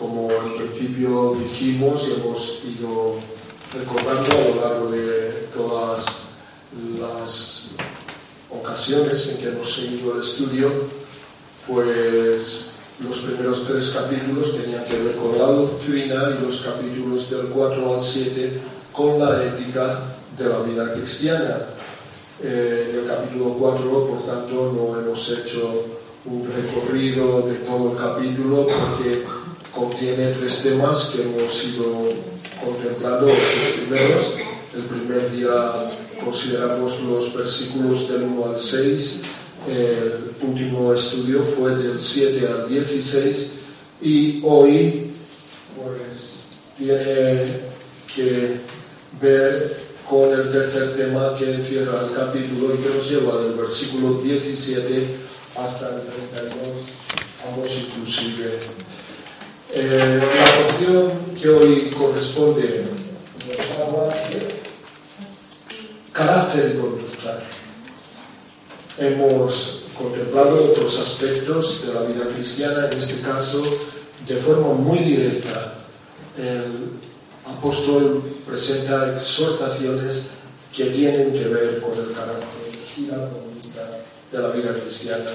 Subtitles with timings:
[0.00, 3.16] como al principio dijimos y hemos ido
[3.78, 6.04] recordando a lo largo de todas
[6.98, 7.68] las
[8.50, 10.70] ocasiones en que hemos seguido el estudio,
[11.68, 12.70] pues
[13.06, 17.94] los primeros tres capítulos tenían que ver con la doctrina y los capítulos del 4
[17.94, 18.60] al 7
[18.92, 20.00] con la ética
[20.38, 21.58] de la vida cristiana.
[22.42, 25.84] Eh, en el capítulo 4, por tanto, no hemos hecho
[26.24, 29.24] un recorrido de todo el capítulo porque
[29.80, 32.12] contiene tres temas que hemos ido
[32.62, 33.36] contemplando los
[33.78, 34.34] primeros.
[34.76, 35.90] El primer día
[36.22, 39.22] consideramos los versículos del 1 al 6,
[39.68, 43.52] el último estudio fue del 7 al 16
[44.02, 45.10] y hoy
[45.76, 46.34] pues
[46.76, 47.46] tiene
[48.14, 48.60] que
[49.20, 54.20] ver con el tercer tema que encierra el capítulo y que nos lleva del versículo
[54.20, 55.06] 17
[55.56, 56.58] hasta el 32,
[57.48, 58.60] ambos inclusive.
[59.72, 62.84] Eh, la porción que hoy corresponde
[66.12, 67.40] carácter y conducta.
[68.98, 73.62] Hemos contemplado otros aspectos de la vida cristiana, en este caso
[74.26, 75.74] de forma muy directa.
[76.36, 76.90] El
[77.46, 80.22] apóstol presenta exhortaciones
[80.74, 82.48] que tienen que ver con el carácter
[82.96, 84.00] y la conducta
[84.32, 85.30] de la vida cristiana.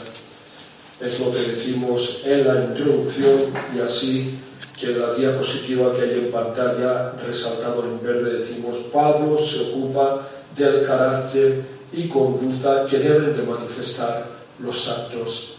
[1.01, 4.39] Es lo que decimos en la introducción y así
[4.79, 10.27] que en la diapositiva que hay en pantalla resaltado en verde decimos Pablo se ocupa
[10.57, 14.25] del carácter y conducta que deben de manifestar
[14.59, 15.55] los santos.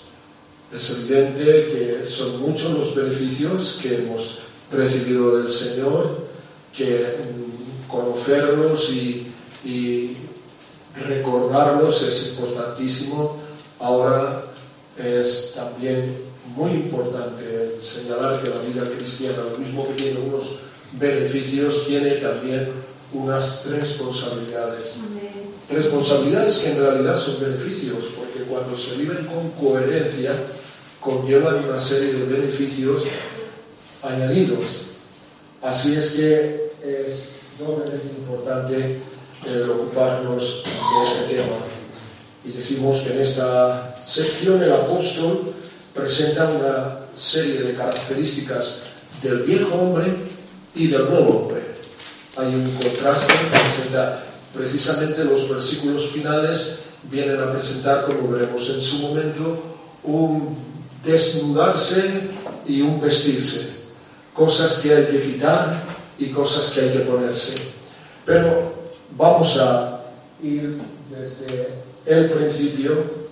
[0.74, 4.40] Es evidente que son muchos los beneficios que hemos
[4.72, 6.26] recibido del Señor,
[6.74, 9.32] que mm, conocerlos y,
[9.64, 10.16] y
[11.06, 13.38] recordarlos es importantísimo.
[13.78, 14.45] Ahora
[14.98, 16.16] es también
[16.54, 20.60] muy importante señalar que la vida cristiana, lo mismo que tiene unos
[20.92, 22.68] beneficios, tiene también
[23.12, 24.94] unas responsabilidades.
[25.70, 30.32] Responsabilidades que en realidad son beneficios, porque cuando se viven con coherencia,
[31.00, 33.02] conllevan una serie de beneficios
[34.02, 34.64] añadidos.
[35.62, 38.98] Así es que es doblemente importante
[39.46, 41.56] el ocuparnos de este tema.
[42.44, 45.54] Y decimos que en esta sección el apóstol
[45.92, 48.76] presenta una serie de características
[49.22, 50.14] del viejo hombre
[50.74, 51.66] y del nuevo hombre
[52.36, 54.22] hay un contraste que presenta
[54.54, 56.80] precisamente los versículos finales
[57.10, 59.62] vienen a presentar, como veremos en su momento,
[60.04, 60.56] un
[61.04, 62.28] desnudarse
[62.66, 63.76] y un vestirse,
[64.34, 65.82] cosas que hay que quitar
[66.18, 67.54] y cosas que hay que ponerse.
[68.26, 68.72] Pero
[69.16, 70.02] vamos a
[70.42, 70.78] ir
[71.10, 71.70] desde
[72.04, 73.25] el principio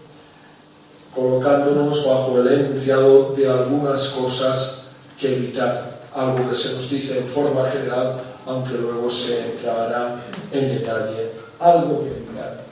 [1.14, 4.86] colocándonos bajo el enunciado de algunas cosas
[5.19, 10.78] que evitar, algo que se nos dice en forma general aunque luego se entrará en
[10.78, 12.62] detalle algo que mirar.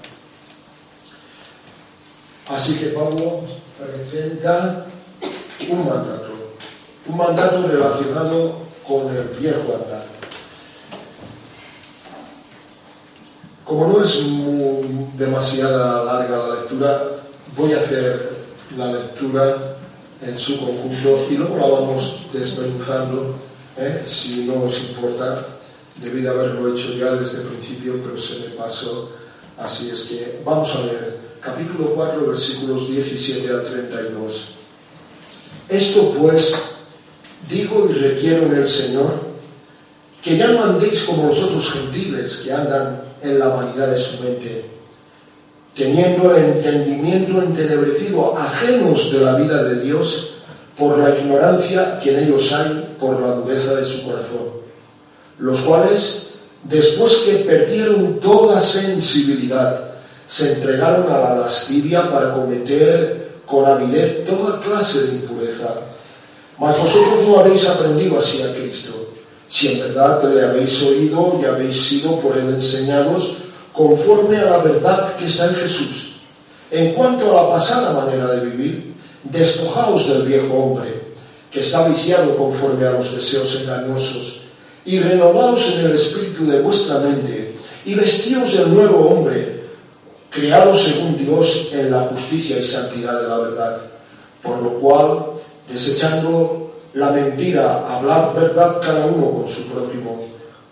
[2.48, 3.42] Así que Pablo
[3.78, 4.86] presenta
[5.68, 6.32] un mandato,
[7.06, 8.54] un mandato relacionado
[8.86, 10.04] con el viejo andar.
[13.64, 14.18] Como no es
[15.16, 17.02] demasiada larga la lectura,
[17.56, 18.31] voy a hacer
[18.76, 19.76] la lectura
[20.24, 23.34] en su conjunto y luego la vamos desmenuzando,
[23.76, 24.02] ¿eh?
[24.06, 25.44] si no os importa,
[25.96, 29.12] Debí de haberlo hecho ya desde el principio, pero se me pasó.
[29.58, 34.44] Así es que vamos a ver capítulo 4, versículos 17 al 32.
[35.68, 36.54] Esto pues
[37.48, 39.32] digo y requiero en el Señor,
[40.22, 44.22] que ya no andéis como los otros gentiles que andan en la vanidad de su
[44.22, 44.64] mente,
[45.76, 50.28] teniendo el entendimiento entenebrecido, ajenos de la vida de Dios,
[50.76, 54.62] por la ignorancia que en ellos hay, por la dureza de su corazón
[55.42, 56.34] los cuales,
[56.64, 59.90] después que perdieron toda sensibilidad,
[60.26, 65.74] se entregaron a la lascivia para cometer con avidez toda clase de impureza.
[66.58, 69.12] Mas vosotros no habéis aprendido así a Cristo,
[69.48, 73.38] si en verdad le habéis oído y habéis sido por él enseñados
[73.72, 76.12] conforme a la verdad que está en Jesús.
[76.70, 81.02] En cuanto a la pasada manera de vivir, despojaos del viejo hombre,
[81.50, 84.40] que está viciado conforme a los deseos engañosos
[84.84, 87.54] y renovaos en el espíritu de vuestra mente
[87.84, 89.62] y vestíos del nuevo hombre,
[90.30, 93.78] creado según Dios en la justicia y santidad de la verdad.
[94.42, 95.24] Por lo cual,
[95.70, 100.26] desechando la mentira, hablad verdad cada uno con su prójimo,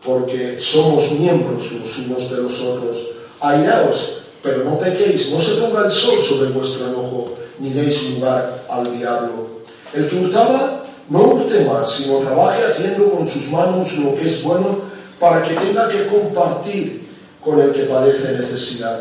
[0.04, 2.96] porque somos miembros los unos de los otros.
[3.40, 8.64] Airaos, pero no pequéis, no se ponga el sol sobre vuestro enojo, ni deis lugar
[8.68, 9.60] al diablo.
[9.92, 14.42] El que hurtaba, no hurte más, sino trabaje haciendo con sus manos lo que es
[14.42, 14.78] bueno
[15.18, 17.08] para que tenga que compartir
[17.44, 19.00] con el que padece necesidad.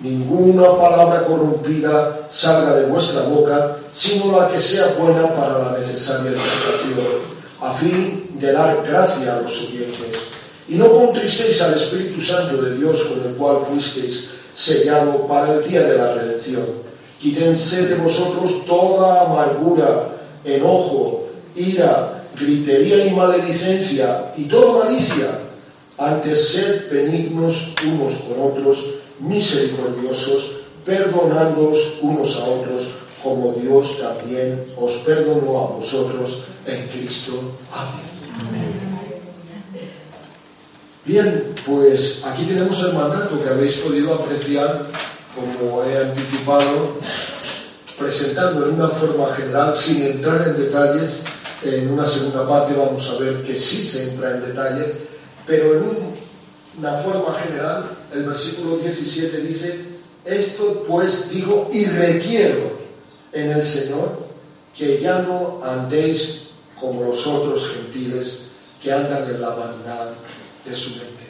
[0.00, 6.30] Ninguna palabra corrompida salga de vuestra boca, sino la que sea buena para la necesaria
[6.30, 10.36] edificación, a fin de dar gracia a los oyentes.
[10.68, 15.68] Y no contristéis al Espíritu Santo de Dios con el cual fuisteis sellado para el
[15.68, 16.66] día de la redención.
[17.20, 20.08] Quítense de vosotros toda amargura,
[20.44, 25.40] enojo, ira, gritería y maledicencia y toda malicia.
[25.98, 28.84] Antes sed benignos unos con otros,
[29.20, 32.88] misericordiosos, perdonándoos unos a otros,
[33.22, 37.58] como Dios también os perdonó a vosotros en Cristo.
[37.72, 38.16] Amén.
[41.04, 44.86] Bien, pues aquí tenemos el mandato que habéis podido apreciar,
[45.36, 46.96] como he anticipado,
[47.96, 51.20] presentando en una forma general, sin entrar en detalles.
[51.62, 54.94] En una segunda parte vamos a ver que sí se entra en detalle,
[55.46, 56.12] pero en
[56.78, 59.84] una forma general, el versículo 17 dice,
[60.24, 62.72] esto pues digo y requiero
[63.32, 64.26] en el Señor
[64.76, 66.45] que ya no andéis
[66.80, 68.42] como los otros gentiles
[68.82, 70.12] que andan en la vanidad
[70.64, 71.26] de su mente.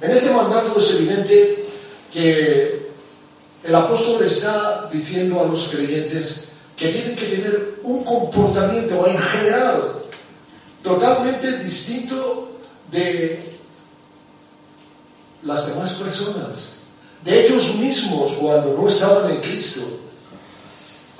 [0.00, 1.64] En este mandato es evidente
[2.12, 2.88] que
[3.62, 6.44] el apóstol está diciendo a los creyentes
[6.76, 9.94] que tienen que tener un comportamiento en general
[10.82, 12.58] totalmente distinto
[12.90, 13.42] de
[15.42, 16.70] las demás personas,
[17.24, 19.80] de ellos mismos cuando no estaban en Cristo.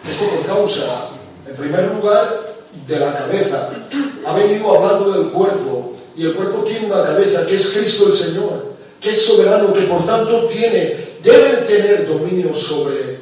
[0.08, 1.08] Esto por causa,
[1.48, 2.53] en primer lugar,
[2.86, 3.70] de la cabeza.
[4.26, 8.14] Ha venido hablando del cuerpo y el cuerpo tiene una cabeza que es Cristo el
[8.14, 13.18] Señor, que es soberano, que por tanto tiene, debe tener dominio sobre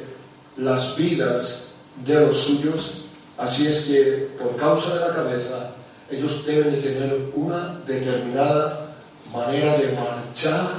[0.57, 1.65] las vidas
[2.05, 3.03] de los suyos.
[3.37, 5.71] Así es que por causa de la cabeza
[6.11, 8.95] ellos deben de tener una determinada
[9.33, 10.69] manera de marchar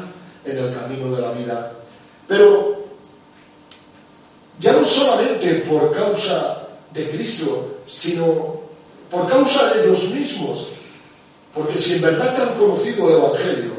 [0.44, 1.72] en el camino de la vida.
[2.28, 2.84] Pero
[4.60, 8.63] ya no solamente por causa de Cristo, sino
[9.14, 10.66] por causa de ellos mismos.
[11.54, 13.72] Porque si en verdad han conocido el Evangelio,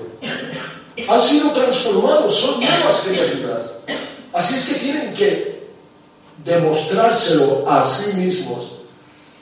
[1.10, 3.72] han sido transformados, son nuevas criaturas.
[4.32, 5.66] Así es que tienen que
[6.46, 8.72] demostrárselo a sí mismos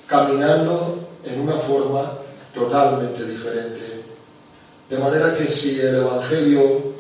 [0.08, 2.12] caminando en una forma
[2.54, 4.04] totalmente diferente.
[4.90, 6.94] De manera que si el Evangelio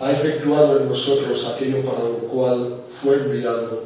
[0.00, 3.84] ha efectuado en nosotros aquello para lo cual fue enviado,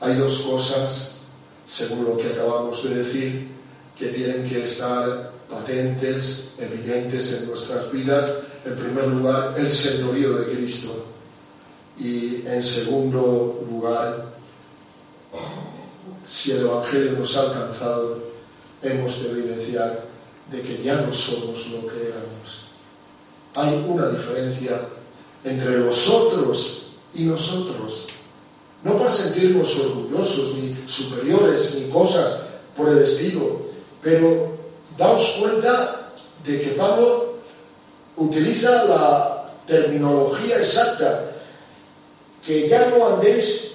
[0.00, 1.19] hay dos cosas,
[1.70, 3.48] según lo que acabamos de decir,
[3.96, 8.28] que tienen que estar patentes, evidentes en nuestras vidas.
[8.64, 11.06] En primer lugar, el señorío de Cristo.
[11.96, 14.32] Y en segundo lugar,
[16.26, 18.18] si el Evangelio nos ha alcanzado,
[18.82, 20.04] hemos de evidenciar
[20.50, 22.70] de que ya no somos lo que éramos.
[23.54, 24.88] Hay una diferencia
[25.44, 28.08] entre los otros y nosotros.
[28.82, 32.40] No para sentirnos orgullosos, ni superiores, ni cosas
[32.76, 33.62] por el estilo,
[34.02, 34.52] pero
[34.98, 36.12] daos cuenta
[36.44, 37.34] de que Pablo
[38.16, 41.32] utiliza la terminología exacta,
[42.44, 43.68] que ya no andéis,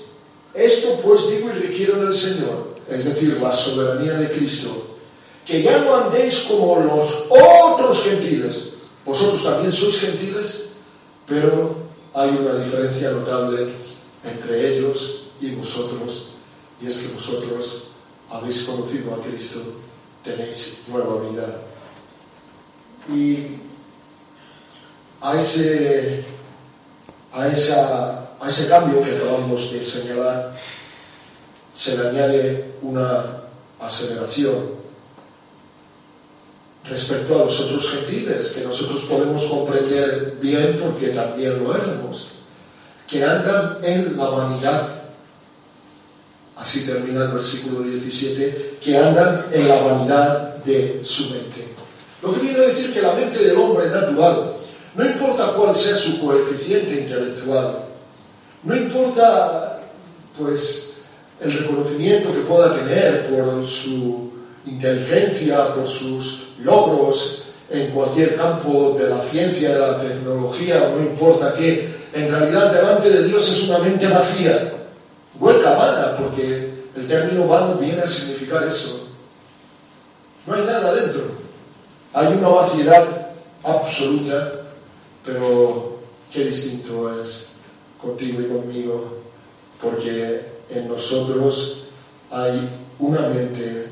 [0.53, 4.69] esto pues digo y requiero en el Señor, es decir, la soberanía de Cristo,
[5.45, 8.74] que ya no andéis como los otros gentiles,
[9.05, 10.69] vosotros también sois gentiles,
[11.27, 11.75] pero
[12.13, 13.67] hay una diferencia notable
[14.24, 16.35] entre ellos y vosotros,
[16.82, 17.84] y es que vosotros
[18.29, 19.60] habéis conocido a Cristo
[20.24, 21.62] tenéis nueva vida.
[23.10, 23.58] Y
[25.22, 26.25] a ese,
[27.32, 30.55] a, esa, a ese cambio que acabamos de señalar
[31.75, 33.41] se le añade una
[33.79, 34.75] aceleración
[36.86, 42.27] respecto a los otros gentiles, que nosotros podemos comprender bien porque también lo éramos,
[43.08, 44.95] que andan en la vanidad
[46.65, 51.67] así termina el versículo 17, que andan en la vanidad de su mente.
[52.24, 54.53] Lo que viene a decir que la mente del hombre natural,
[54.95, 57.86] no importa cuál sea su coeficiente intelectual,
[58.63, 59.79] no importa
[60.39, 60.93] pues
[61.39, 64.31] el reconocimiento que pueda tener por su
[64.65, 71.53] inteligencia, por sus logros en cualquier campo de la ciencia, de la tecnología, no importa
[71.55, 74.72] qué, en realidad delante de Dios es una mente vacía
[75.39, 79.10] hueca, vana, porque el término vano viene a significar eso.
[80.48, 81.24] No hay nada dentro.
[82.13, 83.06] Hay una vaciedad
[83.63, 84.51] absoluta,
[85.25, 86.00] pero
[86.32, 87.50] qué distinto es
[88.01, 89.18] contigo y conmigo,
[89.82, 91.86] porque en nosotros
[92.32, 93.88] hay una mente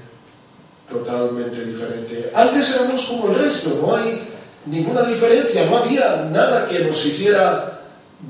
[0.90, 2.32] totalmente diferente.
[2.34, 4.22] Antes éramos como el resto, no hay
[4.66, 7.82] ninguna diferencia, no había nada que nos hiciera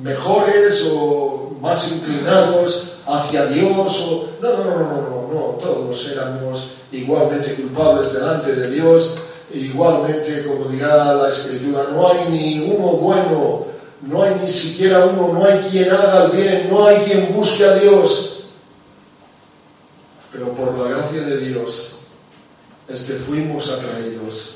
[0.02, 6.72] mejores o más inclinados hacia Dios o no, no, no, no, no, no, todos éramos
[6.92, 9.16] igualmente culpables delante de Dios,
[9.54, 13.66] igualmente como dirá la escritura, no hay ni uno bueno,
[14.02, 17.64] no hay ni siquiera uno, no hay quien haga el bien, no hay quien busque
[17.66, 18.30] a Dios.
[20.32, 21.94] Pero por la gracia de Dios
[22.88, 24.56] es que fuimos atraídos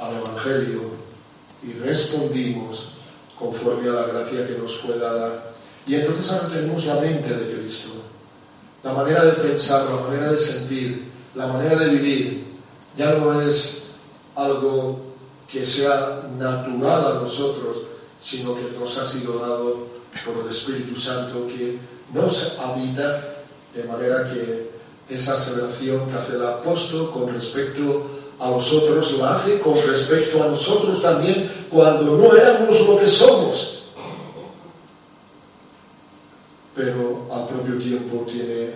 [0.00, 0.80] al Evangelio
[1.62, 2.92] y respondimos
[3.38, 5.49] conforme a la gracia que nos fue dada.
[5.86, 7.90] Y entonces ahora tenemos la mente de Cristo,
[8.82, 12.44] la manera de pensar, la manera de sentir, la manera de vivir.
[12.96, 13.84] Ya no es
[14.34, 15.00] algo
[15.50, 17.78] que sea natural a nosotros,
[18.20, 19.88] sino que nos ha sido dado
[20.24, 21.78] por el Espíritu Santo que
[22.12, 23.24] nos habita
[23.74, 24.70] de manera que
[25.08, 28.06] esa aseveración que hace el apóstol con respecto
[28.38, 33.06] a los otros la hace con respecto a nosotros también cuando no éramos lo que
[33.06, 33.79] somos.
[36.80, 38.70] Pero al propio tiempo tiene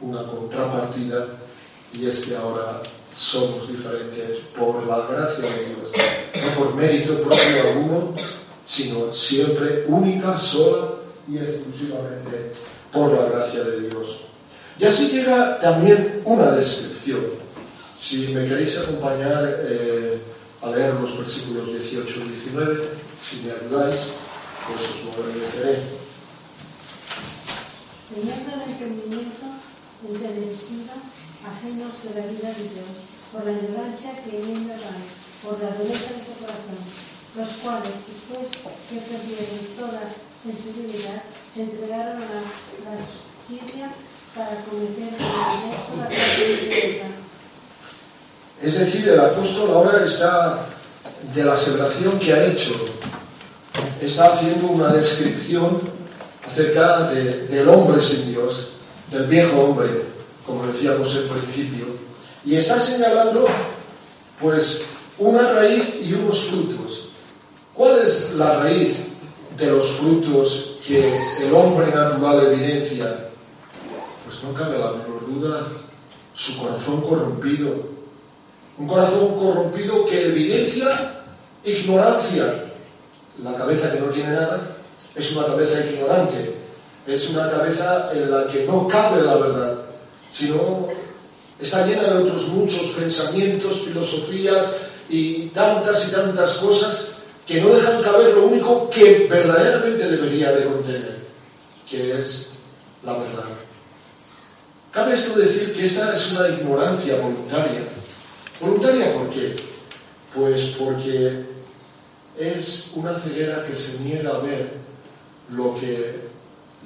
[0.00, 1.26] una contrapartida
[1.92, 2.80] y es que ahora
[3.12, 5.90] somos diferentes por la gracia de Dios,
[6.44, 8.14] no por mérito propio alguno,
[8.64, 10.90] sino siempre única, sola
[11.28, 12.52] y exclusivamente
[12.92, 14.20] por la gracia de Dios.
[14.78, 17.24] Y así llega también una descripción.
[18.00, 20.18] Si me queréis acompañar eh,
[20.62, 22.88] a leer los versículos 18 y 19,
[23.28, 24.02] si me ayudáis,
[24.68, 26.03] pues os lo agradeceré.
[28.14, 29.42] Teniendo el entendimiento
[30.06, 30.94] entenebrecido,
[31.42, 32.94] ajenos de la vida de Dios,
[33.32, 35.02] por la ignorancia que en ellos hay,
[35.42, 36.78] por la dureza de su corazón,
[37.34, 38.54] los cuales, después
[38.86, 42.38] que perdieron toda sensibilidad, se entregaron a
[42.86, 43.90] la lascivia
[44.30, 46.06] para cometer la
[48.62, 50.68] Es decir, el apóstol ahora está,
[51.34, 52.74] de la aseveración que ha hecho,
[54.00, 55.93] está haciendo una descripción
[56.54, 58.68] acerca de, del hombre sin Dios,
[59.10, 59.88] del viejo hombre,
[60.46, 61.86] como decíamos en principio,
[62.44, 63.46] y está señalando,
[64.40, 64.82] pues,
[65.18, 67.08] una raíz y unos frutos.
[67.74, 68.96] ¿Cuál es la raíz
[69.56, 71.12] de los frutos que
[71.44, 73.24] el hombre natural evidencia
[74.44, 75.66] no cabe la menor duda,
[76.34, 77.94] su corazón corrompido.
[78.76, 81.22] Un corazón corrompido que evidencia
[81.64, 82.72] ignorancia.
[83.42, 84.73] La cabeza que no tiene nada
[85.14, 86.54] es una cabeza ignorante,
[87.06, 89.78] es una cabeza en la que no cabe la verdad,
[90.30, 90.88] sino
[91.60, 94.66] está llena de otros muchos pensamientos, filosofías
[95.08, 97.08] y tantas y tantas cosas
[97.46, 101.18] que no dejan caber lo único que verdaderamente debería de contener,
[101.88, 102.48] que es
[103.04, 103.44] la verdad.
[104.90, 107.82] Cabe esto decir que esta es una ignorancia voluntaria.
[108.60, 109.54] ¿Voluntaria por qué?
[110.34, 111.44] Pues porque
[112.38, 114.83] es una ceguera que se niega a ver
[115.50, 116.28] lo que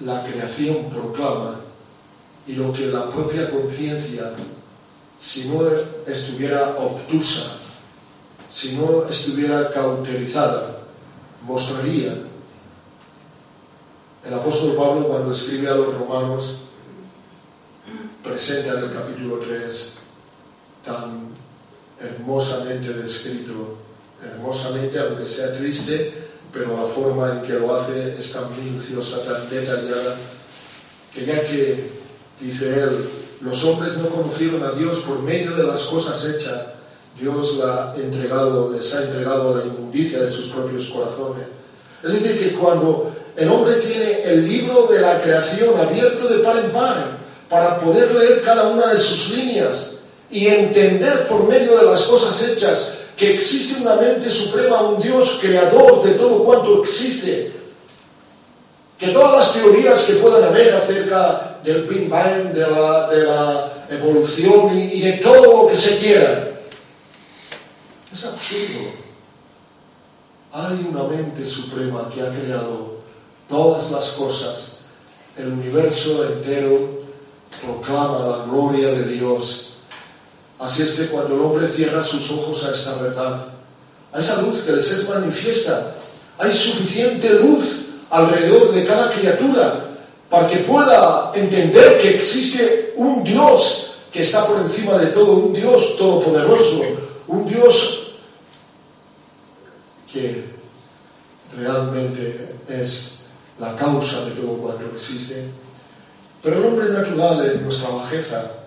[0.04, 1.60] la creación proclama
[2.46, 4.32] y lo que la propia conciencia,
[5.20, 5.62] si no
[6.06, 7.56] estuviera obtusa,
[8.50, 10.78] si no estuviera cauterizada,
[11.42, 12.16] mostraría.
[14.26, 16.56] El apóstol Pablo cuando escribe a los romanos
[18.22, 19.92] presenta en el capítulo 3
[20.84, 21.28] tan
[22.00, 23.78] hermosamente descrito,
[24.22, 26.17] hermosamente, aunque sea triste,
[26.52, 30.16] pero la forma en que lo hace es tan minuciosa, tan detallada,
[31.12, 31.90] que ya que,
[32.40, 33.08] dice él,
[33.40, 36.66] los hombres no conocieron a Dios por medio de las cosas hechas,
[37.20, 41.46] Dios la ha entregado, les ha entregado la inmundicia de sus propios corazones.
[42.02, 46.64] Es decir, que cuando el hombre tiene el libro de la creación abierto de par
[46.64, 49.92] en par, para poder leer cada una de sus líneas
[50.30, 55.38] y entender por medio de las cosas hechas que existe una mente suprema, un Dios
[55.40, 57.52] creador de todo cuanto existe,
[58.96, 64.98] que todas las teorías que puedan haber acerca del Big Bang, de la, evolución y,
[64.98, 66.60] y de todo lo que se quiera,
[68.12, 68.90] es absurdo.
[70.52, 72.98] Hay una mente suprema que ha creado
[73.48, 74.78] todas las cosas,
[75.38, 77.00] el universo entero,
[77.62, 79.67] proclama la gloria de Dios.
[80.58, 83.44] Así es que cuando el hombre cierra sus ojos a esta verdad,
[84.12, 85.94] a esa luz que les es manifiesta,
[86.38, 89.84] hay suficiente luz alrededor de cada criatura
[90.28, 95.52] para que pueda entender que existe un Dios que está por encima de todo, un
[95.52, 96.82] Dios todopoderoso,
[97.28, 98.14] un Dios
[100.12, 100.44] que
[101.56, 103.18] realmente es
[103.58, 105.44] la causa de todo cuanto existe.
[106.42, 108.57] Pero el hombre natural en nuestra bajeza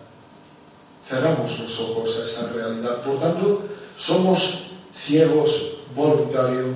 [1.12, 3.02] cerramos los ojos a esa realidad.
[3.04, 3.64] Por tanto,
[3.98, 6.70] somos ciegos voluntarios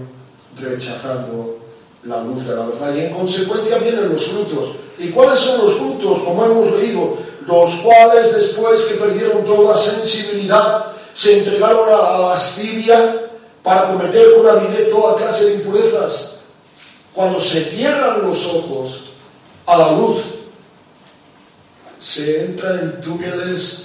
[0.59, 1.57] rechazando
[2.03, 2.95] la luz de la verdad.
[2.95, 4.75] Y en consecuencia vienen los frutos.
[4.99, 6.19] ¿Y cuáles son los frutos?
[6.19, 13.21] Como hemos leído, los cuales después que perdieron toda sensibilidad, se entregaron a la lascivia
[13.63, 16.39] para cometer con avidez toda clase de impurezas.
[17.13, 19.03] Cuando se cierran los ojos
[19.65, 20.21] a la luz,
[22.01, 23.84] se entra en túneles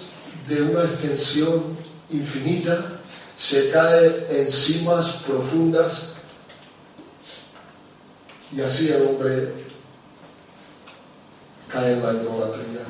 [0.50, 1.62] de una extensión
[2.10, 3.00] infinita,
[3.38, 6.16] se cae en cimas profundas
[8.54, 9.52] y así el hombre
[11.68, 12.84] cae en la idolatría.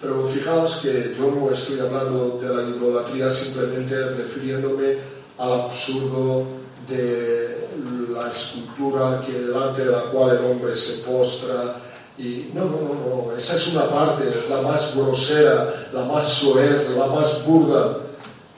[0.00, 4.98] Pero fijaos que yo no estoy hablando de la idolatría simplemente refiriéndome
[5.38, 6.46] al absurdo
[6.88, 7.66] de
[8.12, 11.74] la escultura que delante de la cual el hombre se postra.
[12.16, 17.06] Y no, no, no, esa es una parte, la más grosera, la más soez, la
[17.06, 17.98] más burda,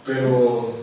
[0.04, 0.74] pero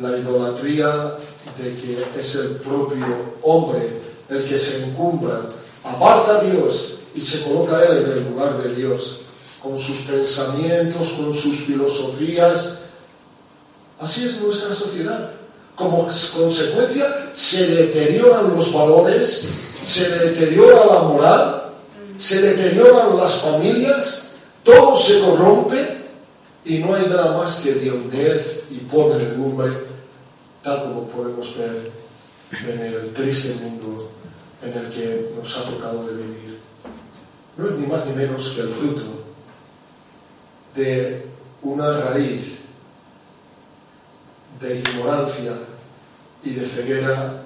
[0.00, 1.16] la idolatría
[1.58, 3.06] de que es el propio
[3.42, 5.40] hombre el que se encumbra,
[5.84, 9.20] aparta a Dios y se coloca él en el lugar de Dios,
[9.62, 12.80] con sus pensamientos, con sus filosofías.
[13.98, 15.30] Así es nuestra sociedad.
[15.74, 19.44] Como consecuencia se deterioran los valores,
[19.84, 21.57] se deteriora la moral,
[22.18, 24.30] se deterioran las familias,
[24.64, 25.98] todo se corrompe
[26.64, 29.70] y no hay nada más que diondez y podredumbre,
[30.62, 31.90] tal como podemos ver
[32.50, 34.10] en el triste mundo
[34.62, 36.58] en el que nos ha tocado de vivir.
[37.56, 39.02] No es ni más ni menos que el fruto
[40.74, 41.26] de
[41.62, 42.58] una raíz
[44.60, 45.52] de ignorancia
[46.42, 47.42] y de ceguera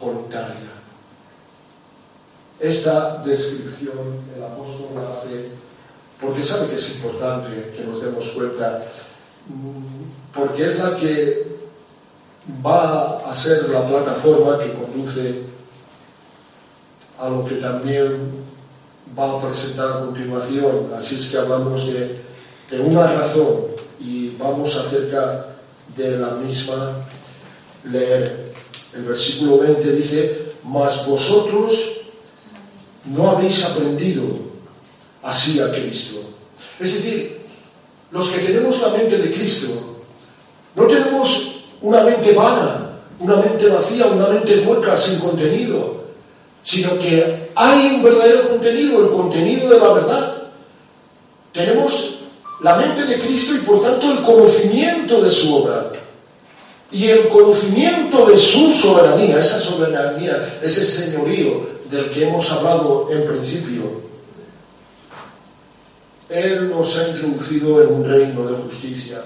[0.00, 0.77] voluntaria.
[2.60, 3.98] Esta descripción
[4.36, 5.50] el apóstol la hace
[6.20, 8.84] porque sabe que es importante que nos demos cuenta,
[9.48, 11.46] mm, porque es la que
[12.64, 15.42] va a ser la plataforma que conduce
[17.20, 18.44] a lo que también
[19.16, 20.90] va a presentar a continuación.
[20.96, 22.20] Así es que hablamos de,
[22.70, 23.68] de una razón
[24.00, 25.46] y vamos acerca
[25.96, 26.96] de la misma
[27.84, 28.52] leer.
[28.94, 31.97] El versículo 20 dice, mas vosotros
[33.10, 34.22] no habéis aprendido
[35.22, 36.20] así a Cristo.
[36.78, 37.40] Es decir,
[38.10, 39.98] los que tenemos la mente de Cristo,
[40.74, 46.04] no tenemos una mente vana, una mente vacía, una mente hueca, sin contenido,
[46.62, 50.42] sino que hay un verdadero contenido, el contenido de la verdad.
[51.52, 52.14] Tenemos
[52.60, 55.92] la mente de Cristo y por tanto el conocimiento de su obra.
[56.90, 63.26] Y el conocimiento de su soberanía, esa soberanía, ese señorío del que hemos hablado en
[63.26, 64.08] principio.
[66.28, 69.22] Él nos ha introducido en un reino de justicia.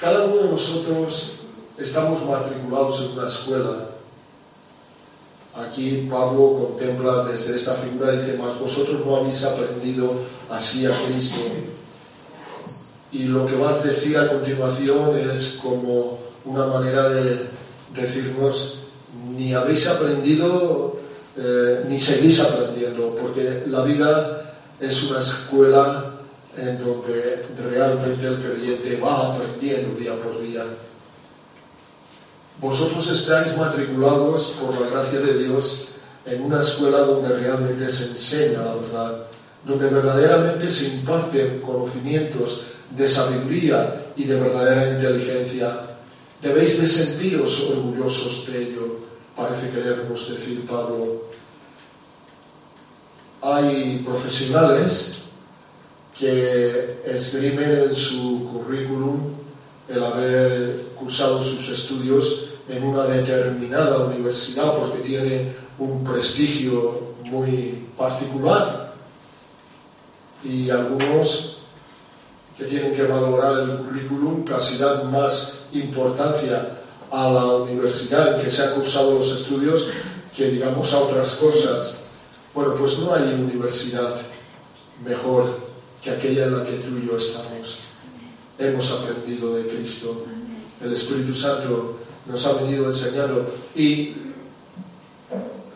[0.00, 1.32] Cada uno de nosotros
[1.78, 3.94] estamos matriculados en una escuela
[5.56, 10.12] Aquí Pablo contempla desde esta figura, dice, más vosotros no habéis aprendido
[10.50, 11.38] así a Cristo.
[13.12, 17.48] Y lo que va a decir a continuación es como una manera de
[17.94, 18.80] decirnos,
[19.36, 20.96] ni habéis aprendido,
[21.36, 26.10] eh, ni seguís aprendiendo, porque la vida es una escuela
[26.56, 30.64] en donde realmente el creyente va aprendiendo día por día.
[32.60, 35.88] Vosotros estáis matriculados por la gracia de Dios
[36.24, 39.26] en una escuela donde realmente se enseña la verdad,
[39.64, 42.66] donde verdaderamente se imparten conocimientos
[42.96, 45.80] de sabiduría y de verdadera inteligencia.
[46.40, 49.03] Debéis de sentiros orgullosos de ello,
[49.36, 51.22] parece querernos decir Pablo.
[53.42, 55.24] Hay profesionales
[56.18, 59.34] que esgrimen en su currículum
[59.88, 68.94] el haber cursado sus estudios en una determinada universidad porque tiene un prestigio muy particular
[70.42, 71.58] y algunos
[72.56, 76.83] que tienen que valorar el currículum casi dan más importancia
[77.14, 79.86] a la universidad en que se han cursado los estudios
[80.36, 81.94] que digamos a otras cosas.
[82.52, 84.16] Bueno, pues no hay universidad
[85.04, 85.60] mejor
[86.02, 87.78] que aquella en la que tú y yo estamos.
[88.58, 90.24] Hemos aprendido de Cristo.
[90.82, 94.16] El Espíritu Santo nos ha venido enseñando y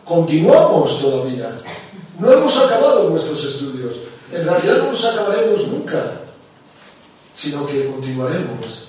[0.03, 1.57] continuamos todavía.
[2.19, 3.95] No hemos acabado nuestros estudios.
[4.33, 6.19] En realidad no los acabaremos nunca,
[7.33, 8.88] sino que continuaremos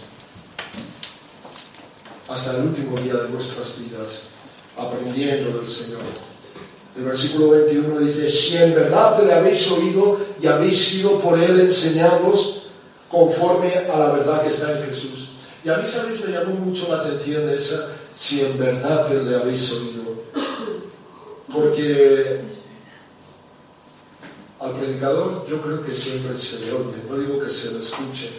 [2.30, 4.22] hasta el último día de nuestras vidas
[4.78, 6.00] aprendiendo del Señor.
[6.96, 11.60] El versículo 21 dice, si en verdad le habéis oído y habéis sido por él
[11.60, 12.62] enseñados
[13.08, 15.30] conforme a la verdad que está en Jesús.
[15.64, 16.24] Y a mí, ¿sabéis?
[16.24, 20.22] Me llamó mucho la atención esa, si en verdad le habéis oído.
[21.52, 22.40] Porque
[24.60, 28.30] al predicador yo creo que siempre se le oye, no digo que se le escuche,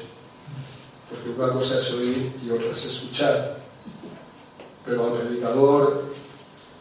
[1.10, 3.61] porque una cosa es oír y otra es escuchar.
[4.92, 6.04] Pero al predicador,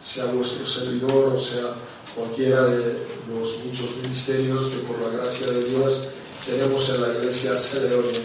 [0.03, 1.77] sea vuestro servidor o sea
[2.17, 6.09] cualquiera de los muchos ministerios que por la gracia de Dios
[6.45, 8.21] tenemos en la iglesia, se le oye.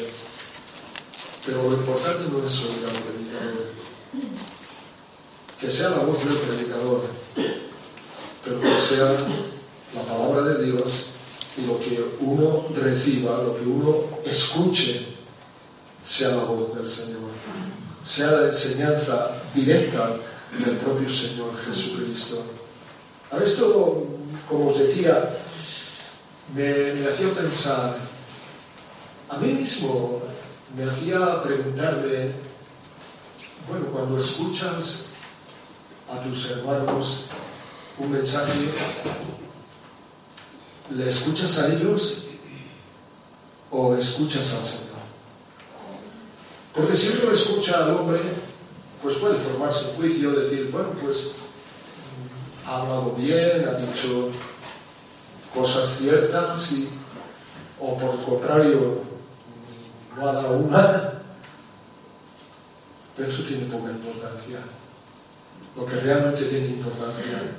[1.45, 3.65] Pero lo importante no es oír al predicador,
[5.61, 7.01] que sea la voz del predicador,
[8.43, 9.11] pero que sea
[9.93, 11.09] la palabra de Dios
[11.57, 15.05] y lo que uno reciba, lo que uno escuche,
[16.03, 17.34] sea la voz del Señor,
[18.05, 20.17] sea la enseñanza directa
[20.63, 22.43] del propio Señor Jesucristo.
[23.31, 24.05] A esto,
[24.47, 25.27] como os decía,
[26.53, 27.97] me, hacía pensar,
[29.29, 30.21] a mí mismo
[30.77, 32.31] me hacía preguntarme,
[33.67, 35.05] bueno, cuando escuchas
[36.07, 37.25] a tus hermanos
[37.97, 38.53] un mensaje,
[40.95, 42.25] ¿le escuchas a ellos
[43.71, 44.84] o escuchas al Señor?
[46.75, 48.19] Porque si uno escucha al hombre,
[49.01, 51.31] pues puede formarse un juicio, decir, bueno, pues
[52.67, 54.29] ha hablado bien, ha dicho
[55.53, 56.89] cosas ciertas, y,
[57.79, 59.03] o por el contrario,
[60.17, 61.13] no ha dado una,
[63.15, 64.59] pero eso tiene poca importancia.
[65.77, 67.53] Lo que realmente tiene importancia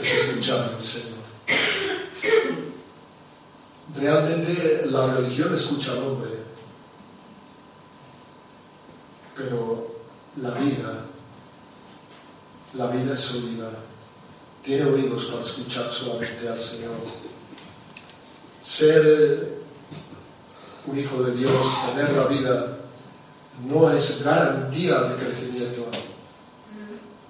[0.00, 1.22] es escuchar al Señor.
[3.94, 6.30] Realmente la religión escucha al hombre,
[9.42, 9.96] pero
[10.40, 11.04] la vida,
[12.74, 13.70] la vida es oída.
[14.62, 16.94] Tiene oídos para escuchar solamente al Señor.
[18.64, 19.62] Ser
[20.86, 22.78] un hijo de Dios, tener la vida,
[23.66, 25.86] no es garantía de crecimiento,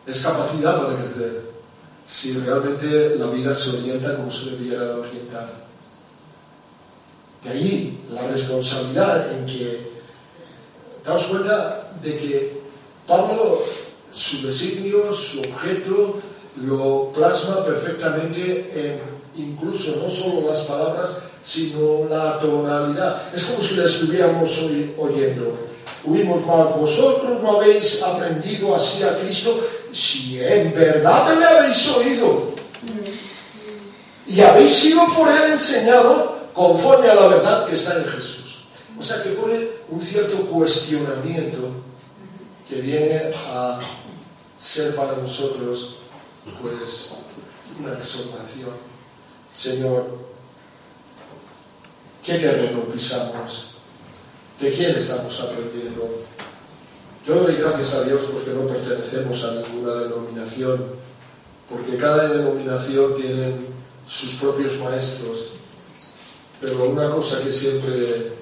[0.06, 1.42] es capacidad para crecer,
[2.06, 5.62] si realmente la vida se orienta como se debiera orientar.
[7.44, 9.92] De ahí la responsabilidad en que,
[11.04, 12.62] daos cuenta de que
[13.06, 13.62] Pablo,
[14.10, 16.20] su designio, su objeto,
[16.64, 21.10] lo plasma perfectamente en incluso no solo las palabras,
[21.44, 23.34] sino la tonalidad.
[23.34, 24.50] Es como si la estuviéramos
[24.98, 25.58] oyendo.
[26.04, 29.58] Huimos mal, vosotros no habéis aprendido así a Cristo
[29.92, 32.52] si en verdad le habéis oído
[34.26, 38.51] y habéis sido por él enseñado conforme a la verdad que está en Jesús.
[39.02, 41.70] O sea que pone un cierto cuestionamiento
[42.68, 43.80] que viene a
[44.56, 45.96] ser para nosotros
[46.62, 47.10] pues
[47.80, 48.70] una exhortación.
[49.52, 50.18] Señor,
[52.24, 53.74] ¿qué terreno pisamos?
[54.60, 56.08] ¿De quién estamos aprendiendo?
[57.26, 60.80] Yo doy gracias a Dios porque no pertenecemos a ninguna denominación,
[61.68, 63.52] porque cada denominación tiene
[64.06, 65.54] sus propios maestros,
[66.60, 68.41] pero una cosa que siempre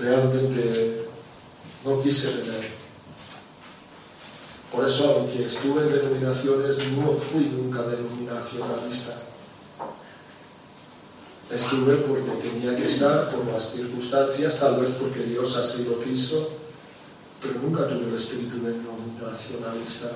[0.00, 1.06] realmente
[1.84, 2.76] no quise tener
[4.76, 9.16] por eso, aunque estuve en denominaciones, no fui nunca denominacionalista.
[11.50, 16.50] Estuve porque tenía que estar por las circunstancias, tal vez porque Dios así lo quiso,
[17.40, 20.10] pero nunca tuve el espíritu denominacionalista,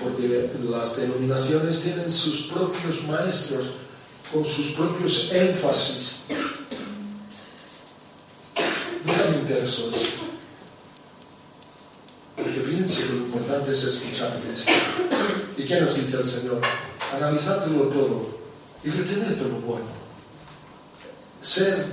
[0.00, 3.64] porque las denominaciones tienen sus propios maestros,
[4.32, 6.16] con sus propios énfasis.
[9.48, 9.90] Eso.
[12.36, 14.72] Porque piense que lo importante es escuchar a Cristo.
[15.58, 16.60] ¿Y qué nos dice el Señor?
[17.14, 18.26] Analizártelo todo
[18.82, 19.86] y retener lo bueno.
[21.42, 21.84] Ser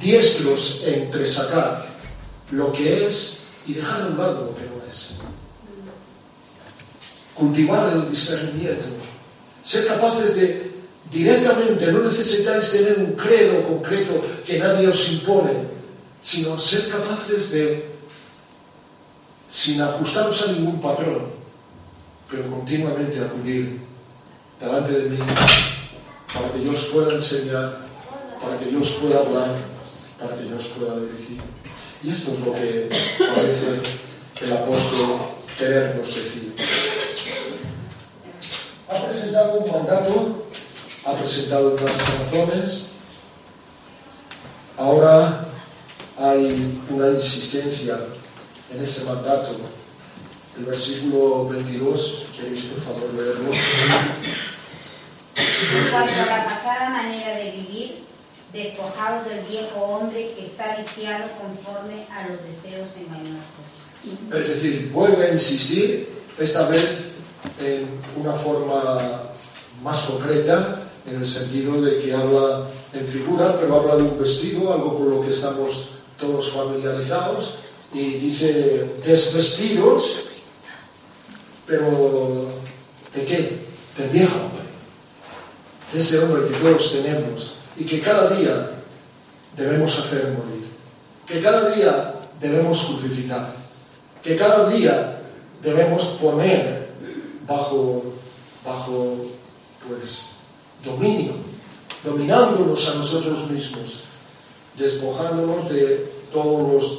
[0.00, 1.86] diestros entre sacar
[2.50, 5.18] lo que es y dejar a un lado lo que no es.
[7.34, 8.88] Cultivar el discernimiento.
[9.62, 10.72] Ser capaces de
[11.12, 15.52] directamente, no necesitáis tener un credo concreto que nadie os impone,
[16.22, 17.92] sino ser capaces de
[19.48, 21.26] sin ajustaros a ningún patrón,
[22.30, 23.80] pero continuamente acudir
[24.58, 25.18] delante de mí
[26.32, 27.78] para que yo os pueda enseñar,
[28.40, 29.54] para que yo os pueda hablar,
[30.18, 31.38] para que yo os pueda dirigir.
[32.02, 33.80] Y esto es lo que parece
[34.40, 36.54] el apóstol querernos decir.
[38.88, 40.46] Ha presentado un mandato,
[41.04, 42.86] ha presentado unas razones,
[44.78, 45.41] ahora
[47.02, 47.98] una insistencia
[48.72, 49.56] en ese mandato
[50.58, 53.50] el versículo 22, queréis por favor leerlo.
[55.34, 58.04] En cuanto a la pasada manera de vivir,
[58.52, 63.64] despojados del viejo hombre que está viciado conforme a los deseos engañosos.
[64.30, 67.12] Es decir, vuelve a insistir, esta vez
[67.58, 69.22] en una forma
[69.82, 74.70] más concreta, en el sentido de que habla en figura, pero habla de un vestido,
[74.70, 77.58] algo con lo que estamos todos familiarizados,
[77.92, 80.20] y dice desvestidos,
[81.66, 82.46] pero
[83.14, 83.66] ¿de qué?
[83.98, 84.62] Del viejo hombre,
[85.92, 88.70] de ese hombre que todos tenemos y que cada día
[89.56, 90.66] debemos hacer morir,
[91.26, 93.54] que cada día debemos crucificar,
[94.22, 95.20] que cada día
[95.62, 96.88] debemos poner
[97.46, 98.04] bajo,
[98.64, 99.26] bajo
[99.86, 100.28] pues,
[100.84, 101.34] dominio,
[102.04, 104.04] dominándonos a nosotros mismos,
[104.78, 106.98] despojándonos de todos los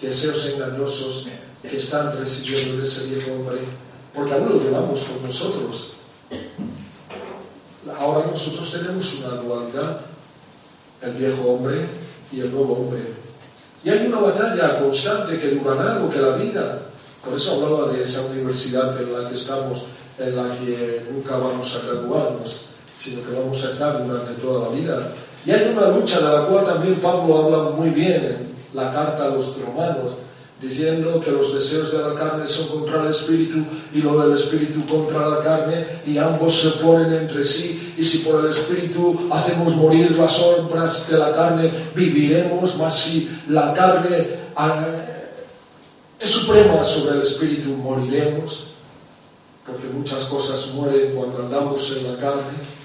[0.00, 1.28] deseos engañosos
[1.62, 3.58] que están recibiendo ese viejo hombre,
[4.14, 5.92] porque aún lo llevamos con nosotros.
[7.98, 10.00] Ahora nosotros tenemos una dualidad,
[11.02, 11.86] el viejo hombre
[12.32, 13.00] y el nuevo hombre.
[13.84, 16.82] Y hay una batalla constante que durará lo que la vida.
[17.24, 19.82] Por eso hablaba de esa universidad en la que estamos,
[20.18, 22.60] en la que nunca vamos a graduarnos,
[22.98, 25.12] sino que vamos a estar durante toda la vida.
[25.48, 29.24] Y hay una lucha de la cual también Pablo habla muy bien en la carta
[29.24, 30.16] a los romanos,
[30.60, 34.84] diciendo que los deseos de la carne son contra el espíritu y lo del espíritu
[34.84, 39.74] contra la carne y ambos se ponen entre sí y si por el espíritu hacemos
[39.74, 44.86] morir las obras de la carne viviremos más si la carne ah,
[46.20, 48.64] es suprema sobre el espíritu moriremos
[49.64, 52.77] porque muchas cosas mueren cuando andamos en la carne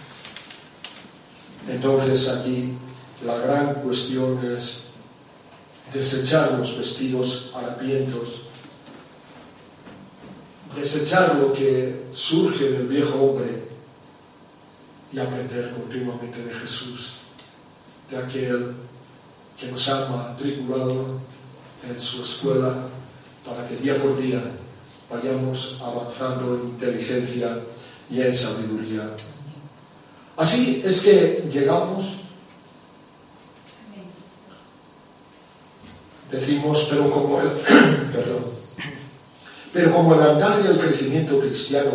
[1.68, 2.74] entonces aquí
[3.26, 4.90] la gran cuestión es
[5.94, 8.42] desechar los vestidos harapientos,
[10.76, 13.64] desechar lo que surge del viejo hombre
[15.12, 17.20] y aprender continuamente de Jesús,
[18.10, 18.76] de aquel
[19.58, 21.20] que nos ha matriculado
[21.88, 22.86] en su escuela
[23.46, 24.42] para que día por día
[25.10, 27.60] vayamos avanzando en inteligencia
[28.10, 29.16] y en sabiduría.
[30.36, 32.24] Así es que llegamos
[36.34, 37.50] decimos, pero como el,
[38.12, 38.44] perdón,
[39.72, 41.92] pero como el andar y el crecimiento cristiano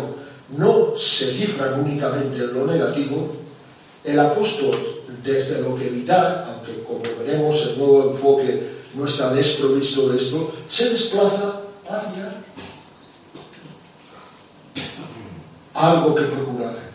[0.57, 3.35] no se cifran únicamente en lo negativo,
[4.03, 4.77] el apóstol,
[5.23, 10.53] desde lo que evitar, aunque como veremos el nuevo enfoque no está desprovisto de esto,
[10.67, 12.41] se desplaza hacia
[15.73, 16.88] algo que procurar.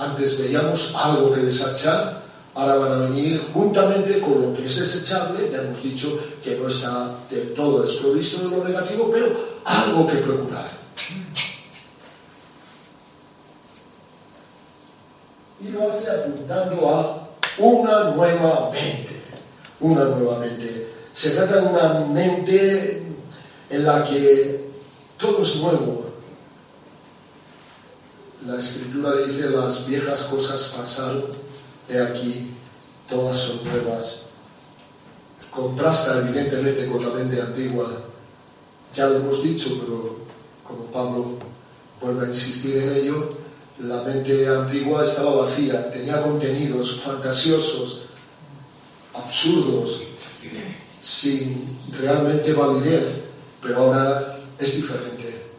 [0.00, 2.22] Antes veíamos algo que desechar
[2.54, 6.68] ahora van a venir juntamente con lo que es desechable, ya hemos dicho que no
[6.68, 9.26] está del todo desprovisto de lo negativo, pero
[9.64, 10.70] algo que procurar.
[15.60, 19.20] Y lo hace apuntando a una nueva mente,
[19.80, 20.88] una nueva mente.
[21.12, 23.02] Se trata de una mente
[23.68, 24.64] en la que
[25.18, 26.09] todo es nuevo.
[28.50, 31.22] La escritura dice las viejas cosas pasaron
[31.88, 32.50] He aquí,
[33.08, 34.22] todas son nuevas.
[35.52, 37.86] Contrasta evidentemente con la mente antigua.
[38.92, 40.16] Ya lo hemos dicho, pero
[40.66, 41.38] como Pablo
[42.00, 43.28] vuelve a insistir en ello,
[43.78, 48.06] la mente antigua estaba vacía, tenía contenidos fantasiosos,
[49.14, 50.02] absurdos,
[51.00, 51.68] sin
[52.00, 53.04] realmente validez,
[53.62, 55.50] pero ahora es diferente.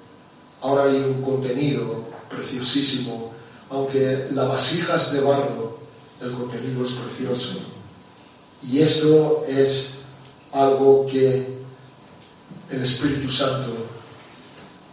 [0.61, 2.00] Ahora hay un contenido
[2.31, 3.31] preciosísimo,
[3.69, 5.79] aunque la vasija es de barro,
[6.21, 7.59] el contenido es precioso.
[8.69, 10.01] Y esto es
[10.51, 11.61] algo que
[12.69, 13.71] el Espíritu Santo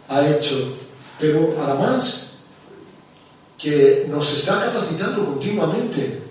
[0.07, 0.75] ha hecho,
[1.19, 2.29] pero además
[3.57, 6.23] que nos está capacitando continuamente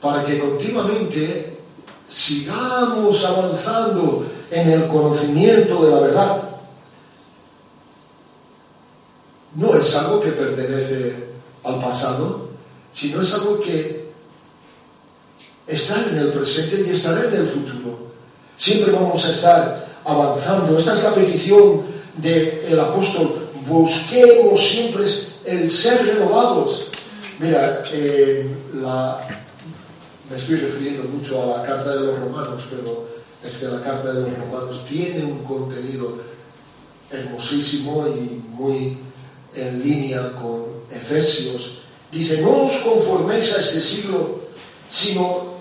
[0.00, 1.58] para que continuamente
[2.08, 6.42] sigamos avanzando en el conocimiento de la verdad.
[9.54, 11.14] No es algo que pertenece
[11.64, 12.48] al pasado,
[12.92, 14.10] sino es algo que
[15.66, 18.12] está en el presente y estará en el futuro.
[18.56, 20.78] Siempre vamos a estar avanzando.
[20.78, 21.82] Esta es la petición
[22.16, 23.48] del apóstol.
[23.66, 25.06] Busquemos siempre
[25.44, 26.88] el ser renovados.
[27.38, 27.82] Mira,
[30.30, 33.08] me estoy refiriendo mucho a la carta de los romanos, pero
[33.44, 36.18] es que la carta de los romanos tiene un contenido
[37.10, 38.98] hermosísimo y muy
[39.54, 44.44] en línea con Efesios Dice, no os conforméis a este siglo,
[44.90, 45.56] sino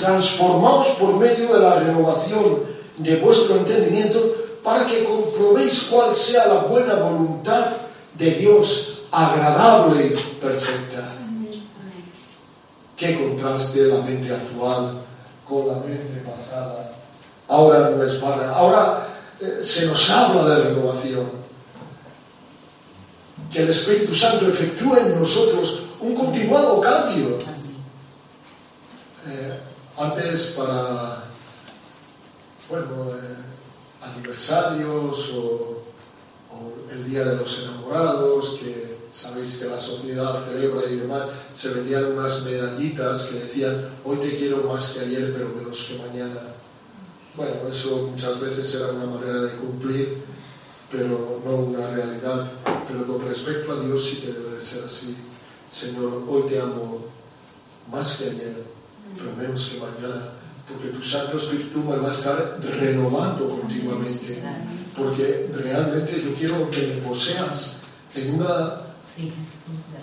[0.00, 2.62] transformaos por medio de la renovación
[2.98, 4.22] de vuestro entendimiento
[4.62, 7.66] para que comprobéis cuál sea la buena voluntad
[8.14, 11.08] de Dios, agradable y perfecta.
[12.96, 15.02] Qué contraste la mente actual
[15.48, 16.94] con la mente pasada.
[17.48, 18.54] Ahora no es para.
[18.54, 19.04] Ahora
[19.40, 21.37] eh, se nos habla de renovación.
[23.52, 27.38] Que el Espíritu Santo efectúe en nosotros un continuado cambio.
[29.26, 29.60] Eh,
[29.96, 31.24] antes para,
[32.68, 33.38] bueno, eh,
[34.02, 35.82] aniversarios o,
[36.52, 41.22] o el Día de los Enamorados, que sabéis que la sociedad celebra y demás,
[41.54, 45.98] se vendían unas medallitas que decían, hoy te quiero más que ayer, pero menos que
[45.98, 46.40] mañana.
[47.34, 50.22] Bueno, eso muchas veces era una manera de cumplir,
[50.90, 52.50] pero no una realidad.
[52.88, 55.16] Pero con respecto a Dios sí que debe de ser así.
[55.70, 57.04] Señor, hoy te amo
[57.90, 58.64] más que ayer,
[59.16, 60.32] pero menos que mañana,
[60.68, 64.42] porque tu Santo Espíritu me va a estar renovando continuamente,
[64.96, 67.78] porque realmente yo quiero que me poseas
[68.14, 68.82] en una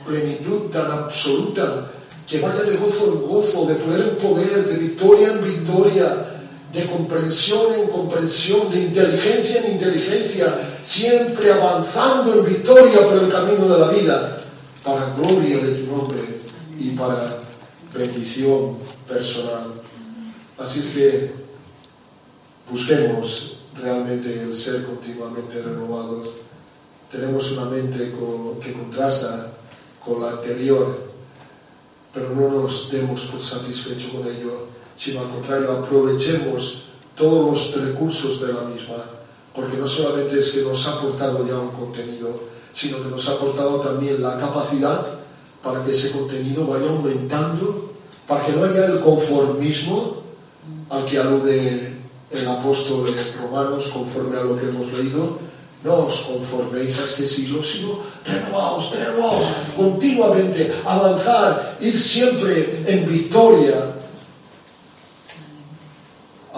[0.05, 1.91] plenitud tan absoluta,
[2.27, 6.34] que vaya de gozo en gozo, de poder en poder, de victoria en victoria,
[6.75, 13.67] de comprensión en comprensión, de inteligencia en inteligencia, siempre avanzando en victoria por el camino
[13.67, 14.37] de la vida,
[14.83, 16.19] para gloria de tu nombre
[16.77, 17.39] y para
[17.93, 19.73] bendición personal.
[20.57, 21.31] Así es que
[22.69, 26.45] busquemos realmente el ser continuamente renovados
[27.15, 28.13] tenemos una mente
[28.61, 29.53] que contrasta
[30.03, 30.97] con la anterior,
[32.13, 36.83] pero no nos demos por satisfecho con ello, sino al contrario, aprovechemos
[37.15, 39.03] todos los recursos de la misma,
[39.53, 42.29] porque no solamente es que nos ha aportado ya un contenido,
[42.73, 45.05] sino que nos ha aportado también la capacidad
[45.63, 47.93] para que ese contenido vaya aumentando,
[48.27, 50.17] para que no haya el conformismo
[50.89, 51.97] al que alude
[52.31, 55.37] el apóstol en Romanos, conforme a lo que hemos leído,
[55.83, 59.45] no os conforméis a este siglo, sino renovaos, renovaos
[59.77, 63.94] continuamente, avanzar, ir siempre en victoria.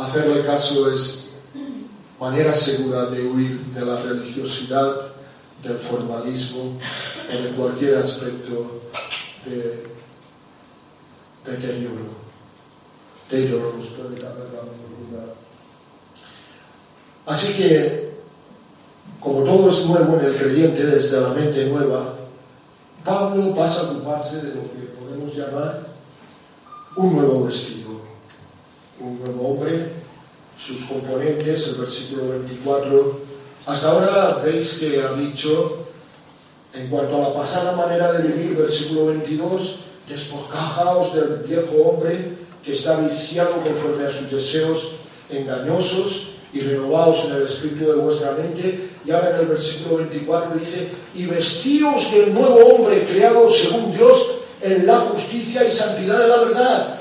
[0.07, 1.31] Hacerle caso es
[2.17, 4.95] manera segura de huir de la religiosidad,
[5.61, 6.79] del formalismo
[7.27, 8.83] o de cualquier aspecto
[9.45, 9.83] de,
[11.45, 11.89] de aquello.
[13.29, 14.63] De ello no nos puede caber la
[17.33, 18.07] Así que
[19.19, 22.15] como todo es nuevo en el creyente desde la mente nueva,
[23.03, 25.85] Pablo pasa a ocuparse de lo que podemos llamar
[26.95, 27.87] un nuevo vestido,
[29.07, 29.91] un nuevo hombre,
[30.59, 33.19] sus componentes, el versículo 24.
[33.65, 35.85] Hasta ahora veis que ha dicho,
[36.73, 39.75] en cuanto a la pasada manera de vivir, versículo 22,
[40.07, 44.91] despojaos del viejo hombre que está viciado conforme a sus deseos
[45.29, 48.89] engañosos y renovaos en el espíritu de vuestra mente.
[49.05, 54.37] Y ahora en el versículo 24 dice, y vestíos del nuevo hombre creado según Dios
[54.61, 56.96] en la justicia y santidad de la verdad.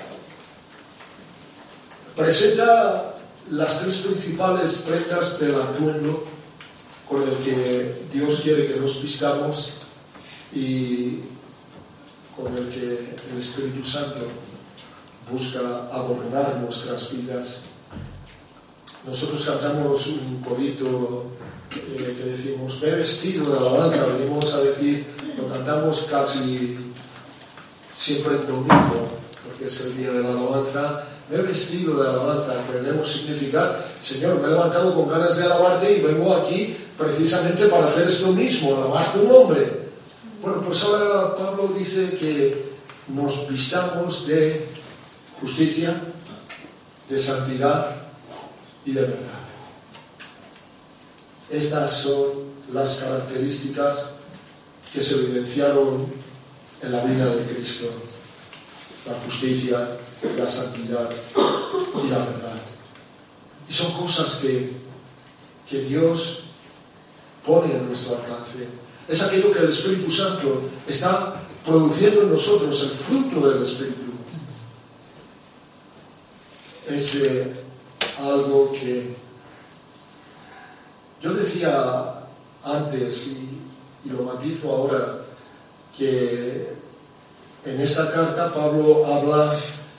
[2.17, 3.15] Presenta
[3.51, 6.25] las tres principales prendas del atuendo
[7.07, 9.75] con el que Dios quiere que nos vistamos
[10.55, 11.19] y
[12.35, 14.27] con el que el Espíritu Santo
[15.31, 15.61] busca
[15.93, 17.65] adornar nuestras vidas.
[19.07, 21.27] Nosotros cantamos un corito
[21.71, 26.79] eh, que decimos, ve vestido de alabanza, venimos a decir, lo cantamos casi
[27.95, 29.07] siempre el domingo,
[29.47, 34.41] porque es el día de la alabanza, me he vestido de alabanza, queremos significar, Señor,
[34.41, 38.77] me he levantado con ganas de alabarte y vengo aquí precisamente para hacer esto mismo,
[38.77, 39.87] alabar tu nombre.
[40.41, 42.67] Bueno, pues ahora Pablo dice que
[43.09, 44.69] nos vistamos de
[45.41, 45.95] justicia,
[47.09, 47.97] de santidad
[48.85, 49.37] y de verdad.
[51.51, 54.11] Estas son las características
[54.93, 56.07] que se evidenciaron
[56.83, 57.87] en la vida de Cristo.
[59.07, 59.97] La justicia,
[60.37, 61.09] la santidad
[62.05, 62.57] y la verdad.
[63.69, 64.73] Y son cosas que,
[65.69, 66.45] que Dios
[67.45, 68.67] pone en nuestro alcance.
[69.09, 74.13] Es aquello que el Espíritu Santo está produciendo en nosotros, el fruto del Espíritu.
[76.89, 77.53] Ese
[78.23, 79.15] algo que
[81.23, 82.27] yo decía
[82.65, 83.53] antes y,
[84.07, 85.25] lo matizo ahora,
[85.99, 86.73] que
[87.65, 89.53] en esta carta Pablo habla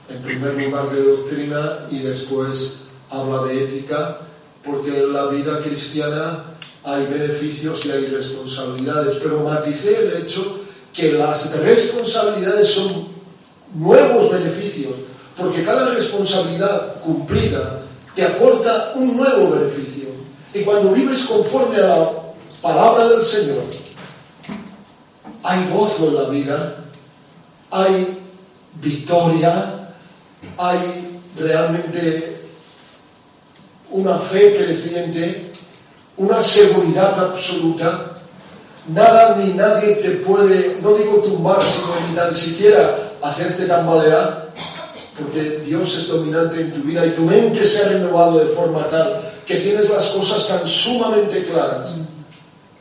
[0.10, 4.20] en primer lugar de doctrina y después habla de ética,
[4.64, 6.44] porque en la vida cristiana
[6.84, 10.62] hay beneficios y hay responsabilidades, pero maticé el hecho
[10.94, 13.08] que las responsabilidades son
[13.76, 14.94] nuevos beneficios,
[15.38, 17.82] porque cada responsabilidad cumplida
[18.16, 20.08] te aporta un nuevo beneficio.
[20.54, 22.10] Y cuando vives conforme a la
[22.62, 23.64] palabra del Señor,
[25.44, 26.76] hay gozo en la vida,
[27.70, 28.20] hay
[28.82, 29.77] victoria,
[30.58, 32.42] hay realmente
[33.92, 35.52] una fe creciente,
[36.18, 38.16] una seguridad absoluta.
[38.88, 44.50] Nada ni nadie te puede, no digo tumbar, sino ni tan siquiera hacerte tambalear,
[45.20, 48.88] porque Dios es dominante en tu vida y tu mente se ha renovado de forma
[48.90, 51.98] tal que tienes las cosas tan sumamente claras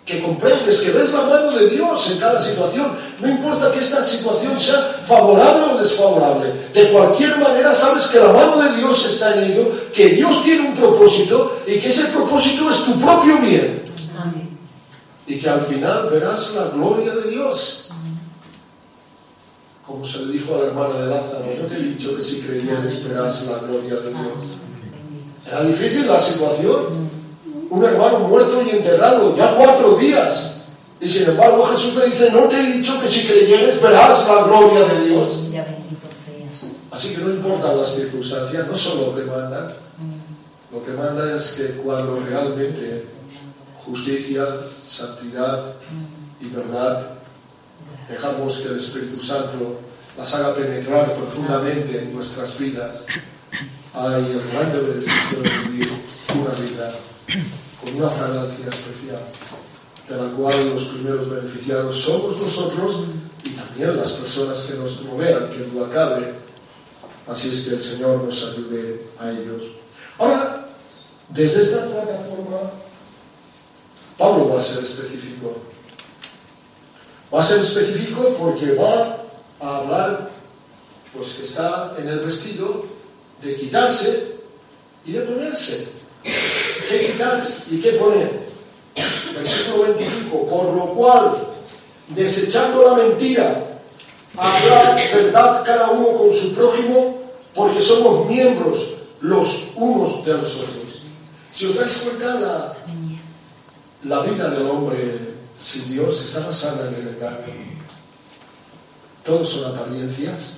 [0.06, 2.92] que comprendes, que ves la mano de Dios en cada situación.
[3.20, 6.52] No importa que esta situación sea favorable o desfavorable.
[6.72, 10.68] De cualquier manera sabes que la mano de Dios está en ello, que Dios tiene
[10.68, 13.82] un propósito y que ese propósito es tu propio bien.
[15.26, 17.88] Y que al final verás la gloria de Dios.
[19.84, 22.42] Como se le dijo a la hermana de Lázaro, no te he dicho que si
[22.42, 24.54] creyeres verás la gloria de Dios.
[25.44, 27.05] Era difícil la situación
[27.70, 30.52] un hermano muerto y enterrado, ya cuatro días.
[31.00, 34.44] Y sin embargo Jesús le dice, no te he dicho que si creyeres verás la
[34.44, 35.42] gloria de Dios.
[36.90, 39.76] Así que no importan las circunstancias, no solo lo que manda.
[40.72, 43.04] Lo que manda es que cuando realmente
[43.84, 44.46] justicia,
[44.84, 45.74] santidad
[46.40, 47.10] y verdad,
[48.08, 49.80] dejamos que el Espíritu Santo
[50.16, 53.04] las haga penetrar profundamente en nuestras vidas,
[53.92, 55.90] hay el grande beneficio de vivir
[56.34, 56.92] una vida
[57.82, 59.22] con una fragancia especial,
[60.08, 63.00] de la cual los primeros beneficiados somos nosotros
[63.44, 66.34] y también las personas que nos rodean, que duda cabe.
[67.26, 69.62] Así es que el Señor nos ayude a ellos.
[70.18, 70.68] Ahora,
[71.30, 72.70] desde esta plataforma,
[74.16, 75.56] Pablo va a ser específico.
[77.34, 79.24] Va a ser específico porque va
[79.60, 80.30] a hablar,
[81.12, 82.86] pues que está en el vestido,
[83.42, 84.36] de quitarse
[85.04, 85.88] y de ponerse.
[86.88, 88.46] ¿Qué quitar y qué poner?
[89.34, 91.36] Versículo 25, por lo cual,
[92.08, 93.80] desechando la mentira,
[94.36, 97.18] hablar verdad cada uno con su prójimo,
[97.54, 101.02] porque somos miembros los unos de los otros.
[101.52, 102.76] Si os dais cuenta, la,
[104.04, 107.76] la vida del hombre sin Dios está basada en el engaño.
[109.24, 110.54] Todos son apariencias,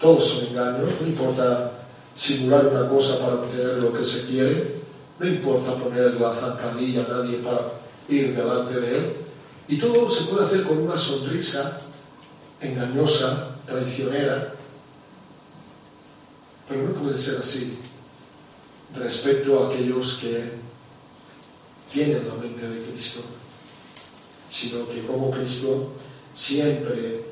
[0.00, 1.71] todos son engaños, no importa
[2.14, 4.82] simular una cosa para obtener lo que se quiere,
[5.18, 7.72] no importa poner la zancadilla a nadie para
[8.08, 9.16] ir delante de él,
[9.68, 11.80] y todo se puede hacer con una sonrisa
[12.60, 14.54] engañosa, traicionera,
[16.68, 17.78] pero no puede ser así
[18.96, 20.52] respecto a aquellos que
[21.92, 23.20] tienen la mente de Cristo,
[24.50, 25.92] sino que como Cristo
[26.34, 27.30] siempre...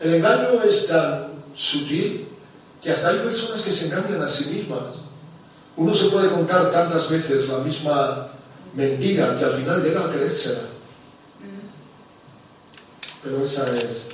[0.00, 2.26] El engaño es tan sutil
[2.84, 4.96] que hasta hay personas que se engañan a sí mismas.
[5.76, 8.28] Uno se puede contar tantas veces la misma
[8.74, 10.68] mentira que al final llega a creérsela.
[13.22, 14.08] Pero esa es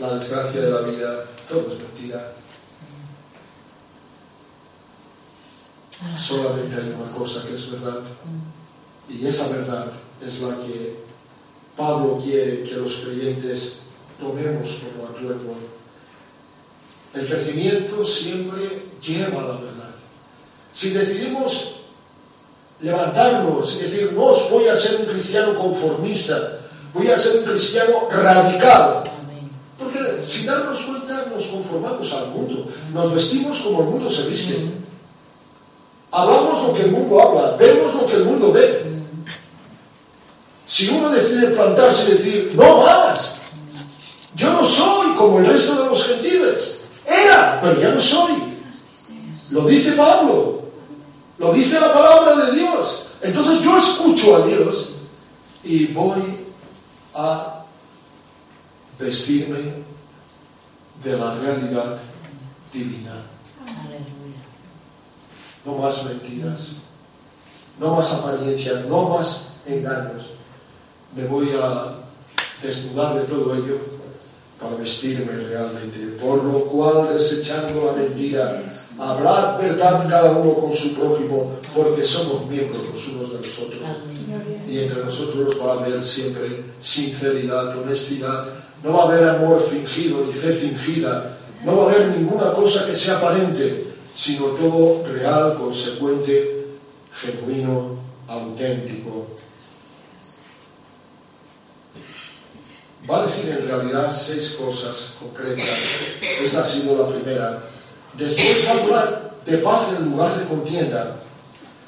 [0.00, 2.32] la desgracia de la vida, todo es mentira.
[6.18, 8.00] Solamente hay una cosa que es verdad.
[9.10, 9.92] Y esa verdad
[10.26, 11.04] es la que
[11.76, 13.80] Pablo quiere que los creyentes
[14.18, 15.77] tomemos como atuendo
[17.14, 19.94] el crecimiento siempre lleva a la verdad.
[20.72, 21.76] Si decidimos
[22.80, 26.60] levantarnos y decir, no voy a ser un cristiano conformista,
[26.94, 29.02] voy a ser un cristiano radical,
[29.78, 34.70] porque sin darnos cuenta nos conformamos al mundo, nos vestimos como el mundo se viste,
[36.10, 38.86] hablamos lo que el mundo habla, vemos lo que el mundo ve.
[40.66, 43.38] Si uno decide plantarse y decir, no más,
[44.36, 46.77] yo no soy como el resto de los gentiles,
[47.08, 48.34] era, pero ya no soy.
[49.50, 50.62] Lo dice Pablo.
[51.38, 53.08] Lo dice la palabra de Dios.
[53.22, 54.90] Entonces yo escucho a Dios
[55.64, 56.22] y voy
[57.14, 57.64] a
[58.98, 59.84] vestirme
[61.02, 61.98] de la realidad
[62.72, 63.22] divina.
[65.64, 66.76] No más mentiras,
[67.78, 70.30] no más apariencias, no más engaños.
[71.14, 71.94] Me voy a
[72.62, 73.78] desnudar de todo ello
[74.60, 78.62] para vestirme realmente, por lo cual desechando la mentira,
[78.98, 83.80] hablar verdad cada uno con su prójimo, porque somos miembros los unos de los otros.
[84.68, 88.48] Y entre nosotros va a haber siempre sinceridad, honestidad,
[88.82, 92.86] no va a haber amor fingido ni fe fingida, no va a haber ninguna cosa
[92.86, 93.84] que sea aparente,
[94.14, 96.66] sino todo real, consecuente,
[97.12, 97.96] genuino,
[98.26, 99.28] auténtico,
[103.10, 105.66] va a decir en realidad seis cosas concretas.
[106.42, 107.62] Esta ha sido la primera.
[108.14, 111.16] Después va a hablar de paz en lugar de contienda.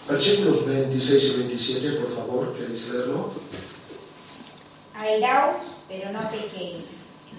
[0.08, 3.32] Versículos 26 y 27, por favor, ¿queréis leerlo?
[4.96, 5.56] Airaos,
[5.88, 6.84] pero no pequéis.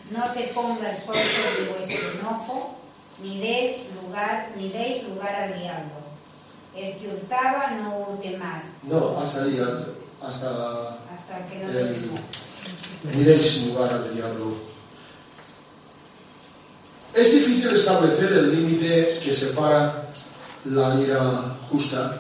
[0.10, 2.76] No se ponga el sol sobre vuestro enojo,
[3.22, 6.02] ni deis lugar, ni deis lugar al diablo.
[6.76, 9.92] El que hurtaba no hurte más, No, hasta ahí, hasta,
[10.26, 12.12] hasta hasta que no el.
[13.04, 14.54] Ni deis lugar al diablo.
[17.14, 20.10] Es difícil establecer el límite que separa
[20.66, 22.18] la ira justa.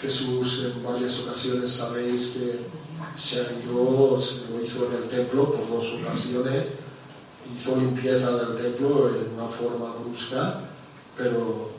[0.00, 2.60] Jesús en varias ocasiones sabéis que
[3.18, 6.66] se airó, se lo hizo en el templo por dos ocasiones,
[7.56, 10.60] hizo limpieza del templo en una forma brusca,
[11.16, 11.70] pero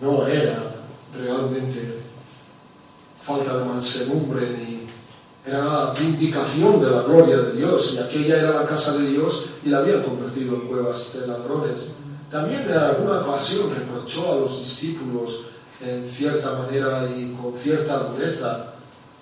[0.00, 1.98] no era realmente
[3.22, 4.81] falta de mansedumbre ni
[5.44, 9.70] era vindicación de la gloria de Dios y aquella era la casa de Dios y
[9.70, 11.88] la habían convertido en cuevas de ladrones.
[12.30, 15.40] También en alguna ocasión reprochó a los discípulos
[15.84, 18.66] en cierta manera y con cierta dureza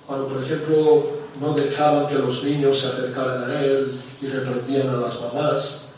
[0.06, 1.04] cuando por ejemplo
[1.40, 3.90] no dejaban que los niños se acercaran a él
[4.20, 5.90] y reprendían a las mamás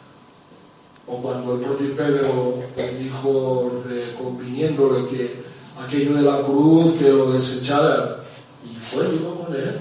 [1.07, 2.63] o cuando el propio Pedro
[2.99, 3.83] dijo,
[4.19, 5.43] conviniéndole que
[5.85, 8.19] aquello de la cruz, que lo desechara,
[8.65, 9.81] y fue duro con él.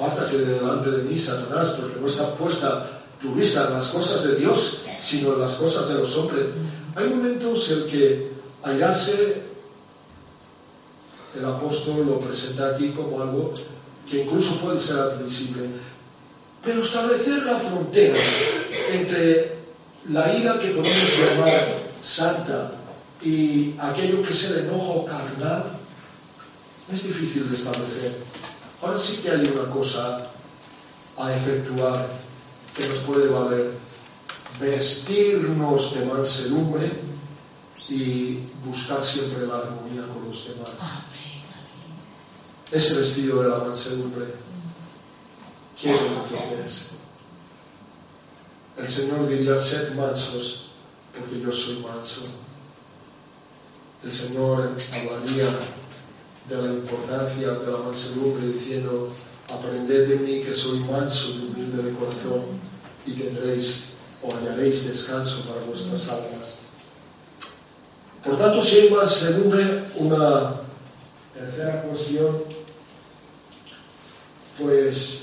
[0.00, 4.24] Apártate de delante de mí, Satanás, porque no está puesta tu vista en las cosas
[4.24, 6.46] de Dios, sino en las cosas de los hombres.
[6.96, 8.30] Hay momentos en que
[8.62, 9.42] airarse,
[11.38, 13.52] el apóstol lo presenta aquí como algo
[14.10, 15.68] que incluso puede ser admisible.
[16.64, 18.18] Pero establecer la frontera
[18.92, 19.56] entre
[20.08, 22.72] la ira que podemos llamar santa
[23.22, 25.64] y aquello que es el enojo carnal
[26.90, 28.16] es difícil de establecer.
[28.82, 30.26] Ahora sí que hay una cosa
[31.16, 32.08] a efectuar
[32.74, 33.78] que nos puede valer.
[34.58, 36.90] Vestirnos de mansedumbre
[37.88, 40.70] y buscar siempre la armonía con los demás.
[42.70, 44.26] Ese vestido de la mansedumbre,
[45.80, 46.90] ¿quién lo es?
[48.76, 50.70] El Señor diría, sed mansos,
[51.18, 52.22] porque yo soy manso.
[54.02, 55.48] El Señor hablaría
[56.48, 59.12] de la importancia de la mansedumbre diciendo,
[59.52, 62.42] aprended de mí que soy manso y humilde de corazón
[63.06, 63.90] y tendréis
[64.22, 66.56] o hallaréis descanso para vuestras almas.
[68.24, 70.56] Por tanto, si hay mansedumbre, una
[71.34, 72.42] tercera cuestión,
[74.58, 75.20] pues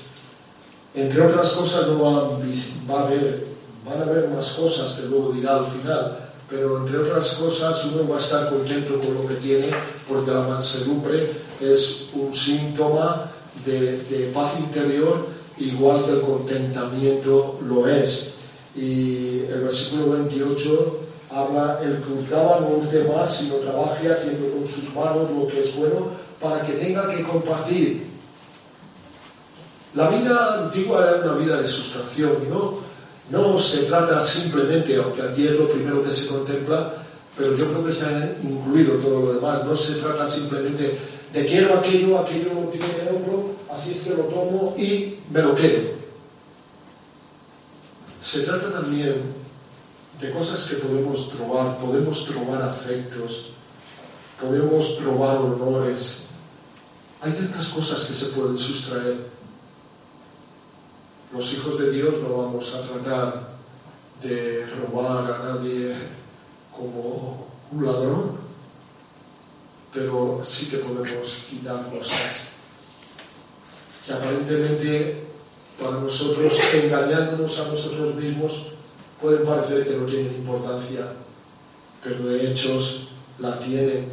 [0.95, 3.45] entre otras cosas no va, a haber,
[3.85, 8.09] van a haber más cosas que luego dirá al final, pero entre otras cosas uno
[8.09, 9.67] va a estar contento con lo que tiene,
[10.07, 13.31] porque la mansedumbre es un síntoma
[13.65, 15.27] de, de paz interior,
[15.57, 18.35] igual que el contentamiento lo es.
[18.75, 20.99] Y el versículo 28
[21.31, 25.59] habla, el que hurtaba no hurte más, sino trabaje haciendo con sus manos lo que
[25.59, 26.07] es bueno,
[26.39, 28.07] para que tenga que compartir.
[29.95, 32.86] La vida antigua era una vida de sustracción no,
[33.29, 36.93] no se trata simplemente, aunque aquí es lo primero que se contempla,
[37.35, 40.97] pero yo creo que se ha incluido todo lo demás, no se trata simplemente
[41.33, 45.41] de quiero aquello, aquello lo tiene el otro, así es que lo tomo y me
[45.41, 45.97] lo quedo.
[48.23, 49.21] Se trata también
[50.19, 53.51] de cosas que podemos trobar, podemos trobar afectos,
[54.41, 56.23] podemos trobar honores.
[57.21, 59.36] Hay tantas cosas que se pueden sustraer.
[61.33, 63.49] Los hijos de Dios no vamos a tratar
[64.23, 65.93] de robar a nadie
[66.75, 68.37] como un ladrón,
[69.93, 72.47] pero sí que podemos quitar cosas
[74.05, 75.27] que aparentemente
[75.77, 78.53] para nosotros, engañándonos a nosotros mismos,
[79.21, 81.11] pueden parecer que no tienen importancia,
[82.03, 83.09] pero de hechos
[83.39, 84.11] la tienen.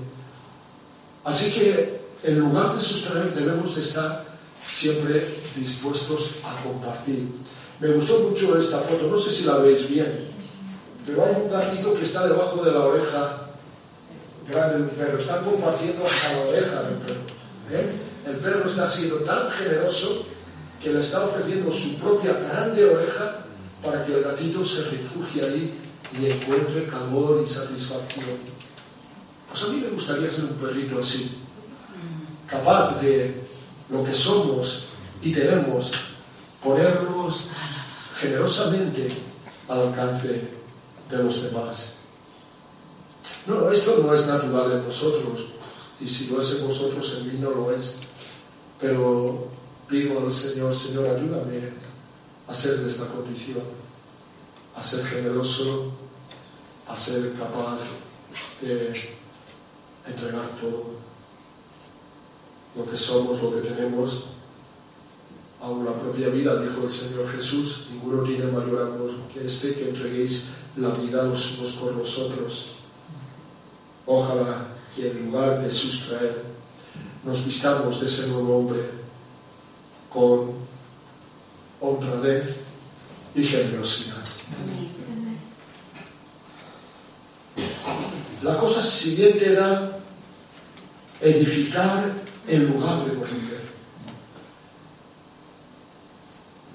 [1.25, 4.25] Así que en lugar de sustraer debemos de estar
[4.67, 7.28] siempre dispuestos a compartir.
[7.80, 10.11] Me gustó mucho esta foto, no sé si la veis bien,
[11.07, 13.48] pero hay un gatito que está debajo de la oreja
[14.48, 15.18] grande del perro.
[15.18, 17.20] Están compartiendo hasta la oreja del perro.
[17.70, 17.92] ¿eh?
[18.26, 20.26] El perro está siendo tan generoso
[20.82, 23.44] que le está ofreciendo su propia grande oreja
[23.82, 25.74] para que el gatito se refugie ahí
[26.18, 28.38] y encuentre calor y satisfacción.
[29.50, 31.38] Pues a mí me gustaría ser un perrito así,
[32.48, 33.42] capaz de
[33.90, 34.84] lo que somos
[35.25, 35.91] y tenemos,
[36.62, 37.49] ponernos
[38.14, 39.09] generosamente
[39.68, 40.51] al alcance
[41.11, 41.95] de los demás.
[43.47, 45.47] No, esto no es natural en nosotros,
[45.99, 47.95] y si lo es en vosotros, en mí no lo es.
[48.79, 49.49] Pero
[49.89, 51.72] pido al Señor, Señor, ayúdame
[52.47, 53.62] a ser de esta condición,
[54.77, 55.91] a ser generoso,
[56.87, 57.79] a ser capaz
[58.61, 58.93] de
[60.07, 60.85] entregar todo
[62.77, 64.34] lo que somos, lo que tenemos,
[65.65, 69.89] aún la propia vida, dijo el Señor Jesús, ninguno tiene mayor amor que este que
[69.89, 72.77] entreguéis la vida los unos por los otros.
[74.05, 76.45] Ojalá que en lugar de sustraer,
[77.25, 78.91] nos vistamos de ese nuevo hombre
[80.11, 80.53] con
[81.81, 82.57] honradez
[83.35, 84.23] y generosidad.
[88.43, 89.99] La cosa siguiente era
[91.23, 92.12] edificar
[92.47, 93.64] el lugar de morir.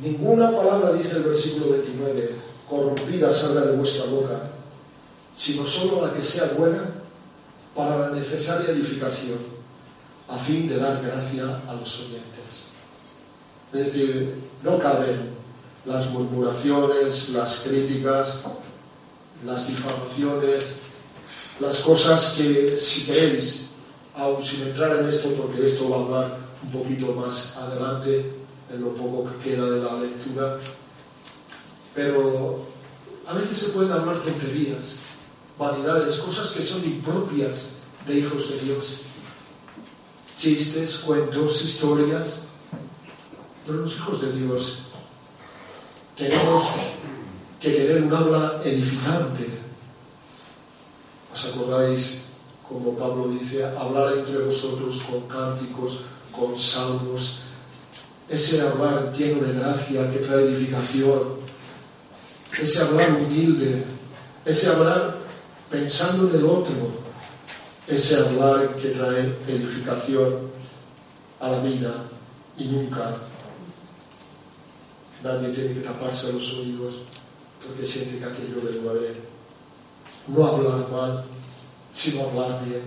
[0.01, 2.35] Ninguna palabra, dice el versículo 29,
[2.69, 4.49] corrompida salga de vuestra boca,
[5.35, 6.83] sino solo la que sea buena
[7.75, 9.37] para la necesaria edificación,
[10.29, 12.69] a fin de dar gracia a los oyentes.
[13.73, 15.31] Es decir, no caben
[15.85, 18.45] las murmuraciones, las críticas,
[19.45, 20.75] las difamaciones,
[21.59, 23.69] las cosas que si queréis,
[24.15, 28.38] aun sin entrar en esto, porque esto va a hablar un poquito más adelante,
[28.71, 30.57] en lo poco que queda de la lectura,
[31.95, 32.65] pero
[33.27, 34.95] a veces se pueden hablar tonterías,
[35.57, 39.01] vanidades, cosas que son impropias de hijos de Dios,
[40.37, 42.47] chistes, cuentos, historias,
[43.65, 44.79] pero los hijos de Dios
[46.15, 46.63] tenemos
[47.59, 49.47] que tener un habla edificante.
[51.33, 52.25] ¿Os acordáis,
[52.67, 55.99] como Pablo dice, hablar entre vosotros con cánticos,
[56.31, 57.41] con salmos,
[58.29, 61.39] ese hablar lleno de gracia que trae edificación,
[62.61, 63.83] ese hablar humilde,
[64.45, 65.17] ese hablar
[65.69, 66.91] pensando en el otro,
[67.87, 70.49] ese hablar que trae edificación
[71.39, 72.05] a la vida
[72.57, 73.15] y nunca
[75.23, 76.93] nadie tiene que taparse los oídos
[77.65, 79.13] porque siente que aquello le duele.
[80.27, 81.23] No hablar mal,
[81.93, 82.81] sino hablar bien.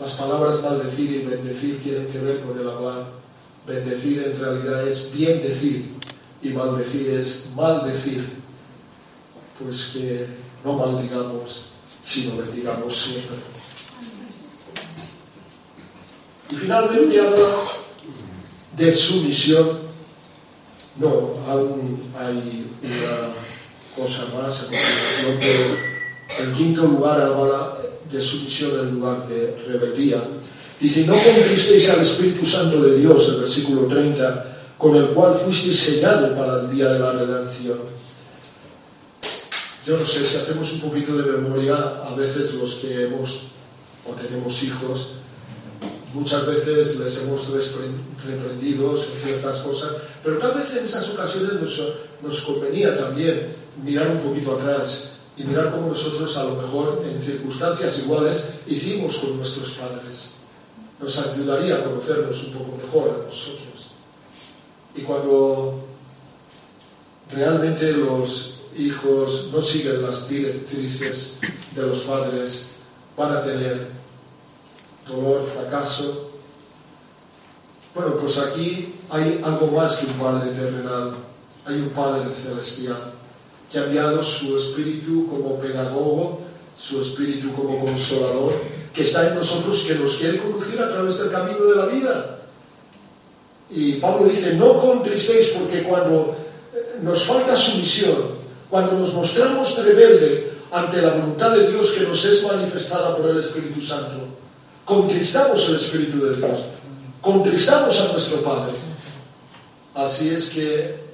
[0.00, 3.23] Las palabras maldecir y bendecir tienen que ver con el hablar
[3.66, 5.86] Bendecir en realidad es bien decir
[6.42, 8.22] y maldecir es maldecir.
[9.58, 10.26] Pues que
[10.64, 11.66] no maldigamos,
[12.04, 13.36] sino bendigamos siempre.
[16.50, 17.46] Y finalmente habla
[18.76, 19.84] de sumisión.
[20.96, 23.34] No, aún hay una
[23.96, 27.78] cosa más a continuación, pero en quinto lugar habla
[28.12, 30.22] de sumisión en lugar de rebeldía
[30.84, 35.80] Dice, no contristéis al Espíritu Santo de Dios, el versículo 30, con el cual fuisteis
[35.80, 37.78] sellado para el día de la redención.
[39.86, 41.74] Yo no sé, si hacemos un poquito de memoria,
[42.04, 43.52] a veces los que hemos
[44.04, 45.12] o tenemos hijos,
[46.12, 49.88] muchas veces les hemos reprendido en ciertas cosas,
[50.22, 51.80] pero tal vez en esas ocasiones nos,
[52.22, 57.22] nos convenía también mirar un poquito atrás y mirar cómo nosotros a lo mejor en
[57.22, 60.33] circunstancias iguales hicimos con nuestros padres
[61.00, 63.92] nos ayudaría a conocernos un poco mejor a nosotros.
[64.94, 65.80] Y cuando
[67.32, 71.38] realmente los hijos no siguen las directrices
[71.74, 72.66] de los padres,
[73.16, 73.88] van a tener
[75.06, 76.30] dolor, fracaso.
[77.94, 81.14] Bueno, pues aquí hay algo más que un Padre terrenal,
[81.64, 83.12] hay un Padre celestial
[83.70, 86.40] que ha enviado su espíritu como pedagogo,
[86.76, 88.52] su espíritu como consolador
[88.94, 92.38] que está en nosotros, que nos quiere conducir a través del camino de la vida.
[93.70, 96.36] Y Pablo dice, no contristéis porque cuando
[96.72, 98.16] eh, nos falta sumisión,
[98.70, 103.38] cuando nos mostramos rebelde ante la voluntad de Dios que nos es manifestada por el
[103.38, 104.28] Espíritu Santo,
[104.84, 106.60] contristamos el Espíritu de Dios,
[107.20, 108.74] contristamos a nuestro Padre.
[109.94, 111.04] Así es que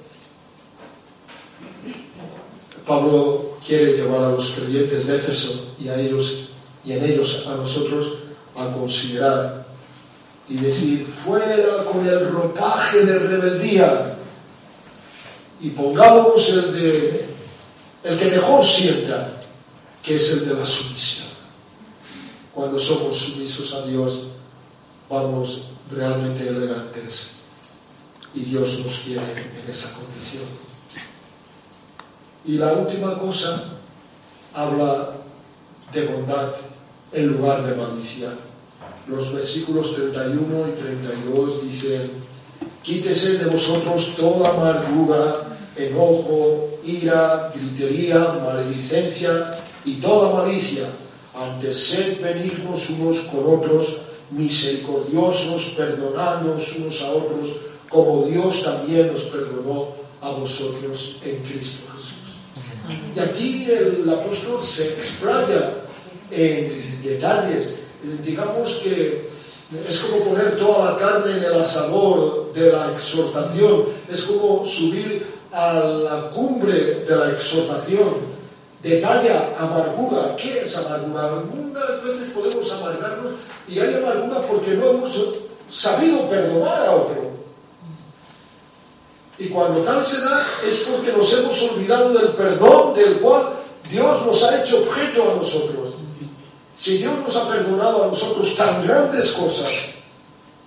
[2.85, 6.50] Pablo quiere llevar a los creyentes de Éfeso y a ellos
[6.83, 8.19] y en ellos a nosotros
[8.55, 9.65] a considerar
[10.49, 14.17] y decir, fuera con el ropaje de rebeldía
[15.61, 17.25] y pongámonos el, de,
[18.03, 19.29] el que mejor sienta,
[20.03, 21.27] que es el de la sumisión.
[22.53, 24.31] Cuando somos sumisos a Dios,
[25.09, 27.33] vamos realmente elegantes
[28.33, 30.43] y Dios nos quiere en esa condición.
[32.45, 33.63] Y la última cosa
[34.53, 35.11] habla
[35.93, 36.55] de bondad
[37.13, 38.29] en lugar de malicia.
[39.07, 42.11] Los versículos 31 y 32 dicen,
[42.83, 49.55] quítese de vosotros toda amargura, enojo, ira, gritería, maledicencia
[49.85, 50.85] y toda malicia.
[51.35, 53.97] Antes sed benignos unos con otros,
[54.31, 57.57] misericordiosos, perdonándonos unos a otros,
[57.89, 59.87] como Dios también nos perdonó
[60.21, 62.11] a vosotros en Cristo Jesús.
[63.15, 65.73] Y aquí el apóstol se explaya
[66.29, 67.75] en detalles.
[68.23, 69.29] Digamos que
[69.87, 75.25] es como poner toda la carne en el asador de la exhortación, es como subir
[75.51, 78.31] a la cumbre de la exhortación.
[78.83, 80.35] Detalla amargura.
[80.35, 81.25] ¿Qué es amargura?
[81.25, 83.33] Algunas veces podemos amargarnos
[83.67, 85.11] y hay amargura porque no hemos
[85.69, 87.31] sabido perdonar a otro.
[89.37, 93.53] Y cuando tal se da es porque nos hemos olvidado del perdón del cual
[93.89, 95.90] Dios nos ha hecho objeto a nosotros.
[96.81, 99.91] Si Dios nos ha perdonado a nosotros tan grandes cosas,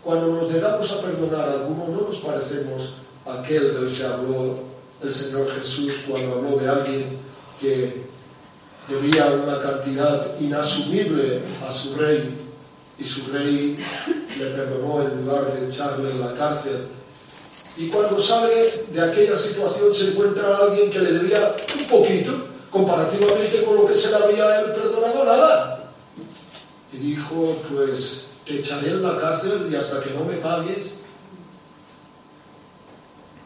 [0.01, 2.91] cuando nos dedicamos a perdonar a alguno no nos parecemos
[3.27, 4.61] a aquel del que habló
[5.03, 7.19] el Señor Jesús cuando habló de alguien
[7.61, 8.05] que
[8.87, 12.33] debía una cantidad inasumible a su rey
[12.97, 13.77] y su rey
[14.39, 16.87] le perdonó en lugar de echarle en la cárcel.
[17.77, 22.31] Y cuando sale de aquella situación se encuentra alguien que le debía un poquito
[22.71, 25.74] comparativamente con lo que se le había él perdonado nada.
[27.05, 30.95] Dijo, pues te echaré en la cárcel y hasta que no me pagues.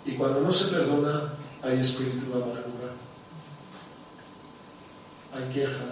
[0.06, 1.34] Y cuando no se perdona,
[1.64, 2.92] hay espíritu de amargura,
[5.34, 5.86] hay queja,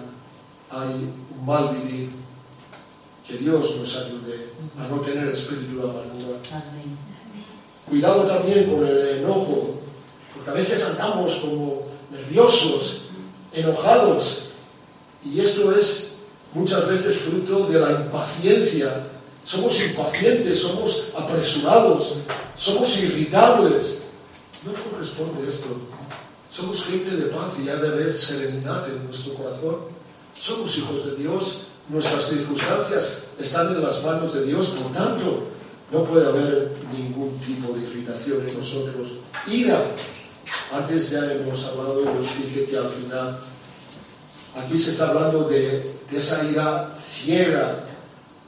[0.71, 2.11] hay un mal vivir.
[3.27, 6.39] Que Dios nos ayude a no tener espíritu de amargura.
[7.89, 9.81] Cuidado también con el enojo,
[10.33, 13.07] porque a veces andamos como nerviosos,
[13.53, 14.51] enojados,
[15.25, 16.16] y esto es
[16.57, 19.07] muchas veces fruto de la impaciencia.
[19.45, 22.15] Somos impacientes, somos apresurados,
[22.57, 24.07] somos irritables.
[24.65, 25.69] No corresponde esto.
[26.51, 29.77] Somos gente de paz y ha de haber serenidad en nuestro corazón.
[30.39, 35.45] Somos hijos de Dios, nuestras circunstancias están en las manos de Dios, por tanto,
[35.93, 39.09] no puede haber ningún tipo de irritación en nosotros.
[39.47, 39.81] Ira.
[40.73, 43.39] Antes ya hemos hablado y os dije que al final
[44.57, 47.85] Aquí se está hablando de, esa ira ciega,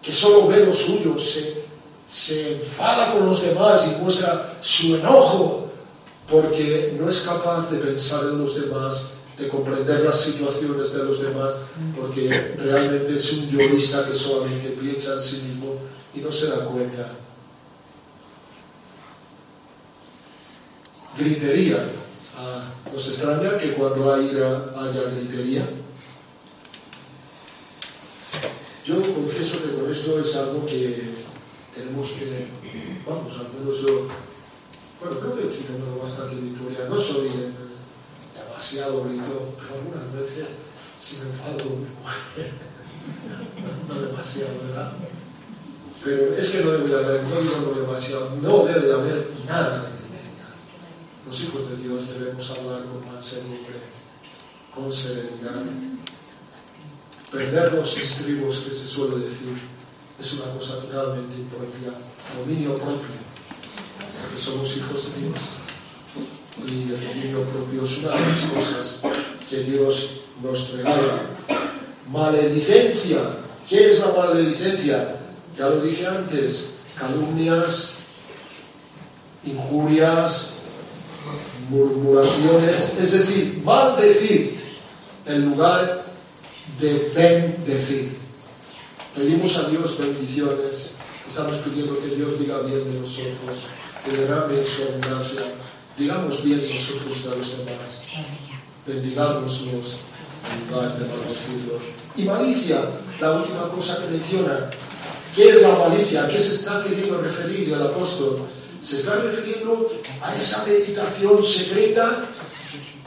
[0.03, 1.65] que solo ve lo suyo, se,
[2.11, 5.71] se enfada con los demás y muestra su enojo,
[6.31, 11.23] porque no es capaz de pensar en los demás, de comprender las situaciones de los
[11.23, 11.55] demás,
[11.97, 12.29] porque
[12.59, 15.75] realmente es un yoísta que solamente piensa en sí mismo
[16.15, 17.13] y no se da cuenta.
[21.19, 21.85] Gritería.
[22.37, 25.69] Ah, ¿Nos extraña que cuando hay ira haya gritería?
[28.89, 31.13] Yo confieso que con esto es algo que
[31.75, 32.49] tenemos que,
[33.07, 34.09] vamos, al menos yo,
[34.99, 36.89] bueno, creo que estoy teniendo bastante victoria.
[36.89, 37.29] No soy
[38.33, 40.47] demasiado bonito, pero algunas veces
[40.99, 42.49] si me enfado mi mujer.
[43.89, 44.93] no demasiado, ¿verdad?
[46.03, 49.83] Pero es que no debe de haber, no no demasiado, no debe de haber nada
[49.83, 50.49] de miseria.
[51.27, 53.85] Los hijos de Dios debemos hablar con mansedumbre,
[54.75, 55.61] con serenidad
[57.31, 59.57] perder los estribos que se suele decir
[60.19, 61.93] es una cosa totalmente impropia,
[62.37, 63.15] dominio propio,
[64.21, 65.39] porque somos hijos de Dios.
[66.67, 69.01] Y el dominio propio es una de las cosas
[69.49, 71.23] que Dios nos regala.
[72.11, 73.21] Maledicencia.
[73.69, 75.17] ¿Qué es la maledicencia?
[75.57, 77.91] Ya lo dije antes, calumnias,
[79.45, 80.55] injurias,
[81.69, 84.59] murmuraciones, es decir, maldecir
[85.27, 85.98] en lugar
[86.81, 88.17] de bendecir.
[89.15, 90.93] Pedimos a Dios bendiciones,
[91.27, 93.67] estamos pidiendo que Dios diga bien de nosotros,
[94.05, 95.43] que derrame su abundancia,
[95.97, 98.03] digamos bien nosotros de los demás,
[98.87, 99.97] bendigámoslos
[100.53, 101.83] en lugar de maldecirlos.
[102.17, 102.83] Y malicia,
[103.21, 104.71] la última cosa que menciona,
[105.35, 106.25] ¿qué es la malicia?
[106.25, 108.47] ¿A qué se está queriendo referir el apóstol?
[108.83, 109.91] Se está refiriendo
[110.23, 112.25] a esa meditación secreta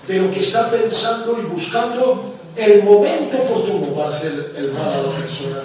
[0.07, 5.01] de lo que está pensando y buscando el momento oportuno para hacer el mal a
[5.03, 5.57] la persona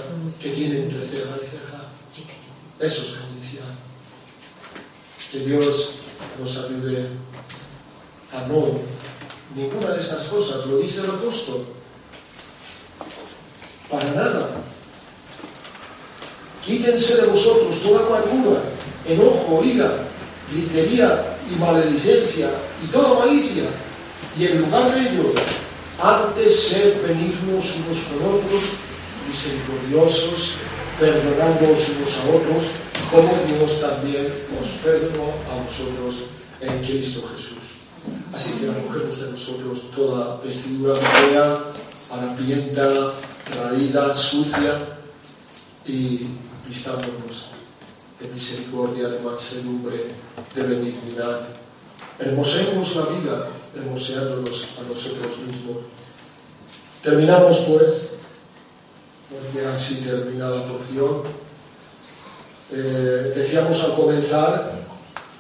[0.43, 1.91] que tiene entre ceja y ceja.
[2.81, 3.63] Eso es justicia.
[5.33, 5.95] Que Dios
[6.39, 7.09] nos ayude
[8.33, 8.79] a no
[9.55, 11.65] ninguna de estas cosas, lo dice el apóstol.
[13.91, 14.51] Para nada.
[16.65, 18.61] Quítense de vosotros toda amargura,
[19.07, 19.99] enojo, ira,
[20.53, 22.51] gritería y maledicencia
[22.85, 23.65] y toda malicia.
[24.37, 25.33] Y en lugar de ello,
[26.03, 28.63] antes ser benignos unos con otros,
[29.29, 30.57] misericordiosos,
[30.99, 32.65] perdonándoos unos a otros,
[33.11, 36.27] como Dios también os perdonó a vosotros
[36.61, 37.57] en Cristo Jesús.
[38.35, 41.59] Así que acogemos de nosotros toda vestidura fea,
[42.11, 43.13] harapienta,
[43.57, 44.97] raída, sucia,
[45.87, 46.27] y
[46.67, 47.53] vistámonos
[48.21, 50.07] de misericordia, de mansedumbre,
[50.55, 51.47] de benignidad.
[52.19, 55.77] Hermosemos la vida hermoseándonos a nosotros mismos.
[57.03, 58.17] Terminamos pues
[59.31, 61.23] porque así termina la porción.
[62.73, 64.73] Eh, decíamos al comenzar,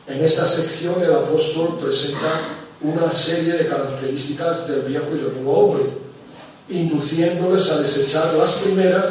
[0.07, 2.41] en esta sección el apóstol presenta
[2.81, 5.85] una serie de características del viejo y del nuevo hombre,
[6.69, 9.05] induciéndoles a desechar las primeras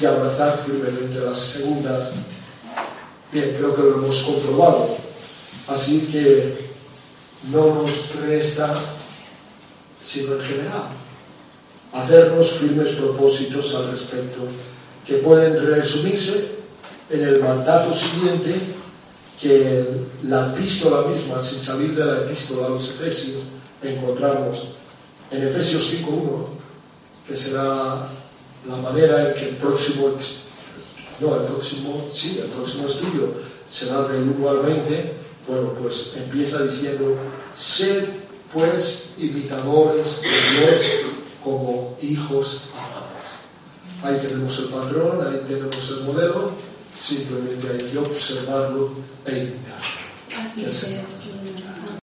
[0.00, 2.10] y abrazar firmemente las segundas.
[3.32, 4.88] Bien, creo que lo hemos comprobado.
[5.68, 6.69] Así que
[7.48, 8.74] no nos resta,
[10.04, 10.88] sino en general,
[11.92, 14.40] hacernos firmes propósitos al respecto,
[15.06, 16.52] que pueden resumirse
[17.08, 18.54] en el mandato siguiente
[19.40, 19.84] que
[20.24, 23.42] la epístola misma, sin salir de la epístola a los Efesios,
[23.82, 24.72] encontramos
[25.30, 26.46] en Efesios 5.1,
[27.26, 28.06] que será
[28.68, 30.12] la manera en que el próximo,
[31.20, 33.32] no, el próximo, sí, el próximo estudio
[33.68, 37.16] será del 1 al 20, bueno, pues empieza diciendo,
[37.56, 38.08] sed
[38.52, 40.82] pues imitadores de Dios
[41.44, 43.00] como hijos amados.
[44.02, 46.50] Ahí tenemos el patrón, ahí tenemos el modelo,
[46.98, 48.92] simplemente hay que observarlo
[49.26, 50.44] e imitarlo.
[50.44, 50.86] Así es,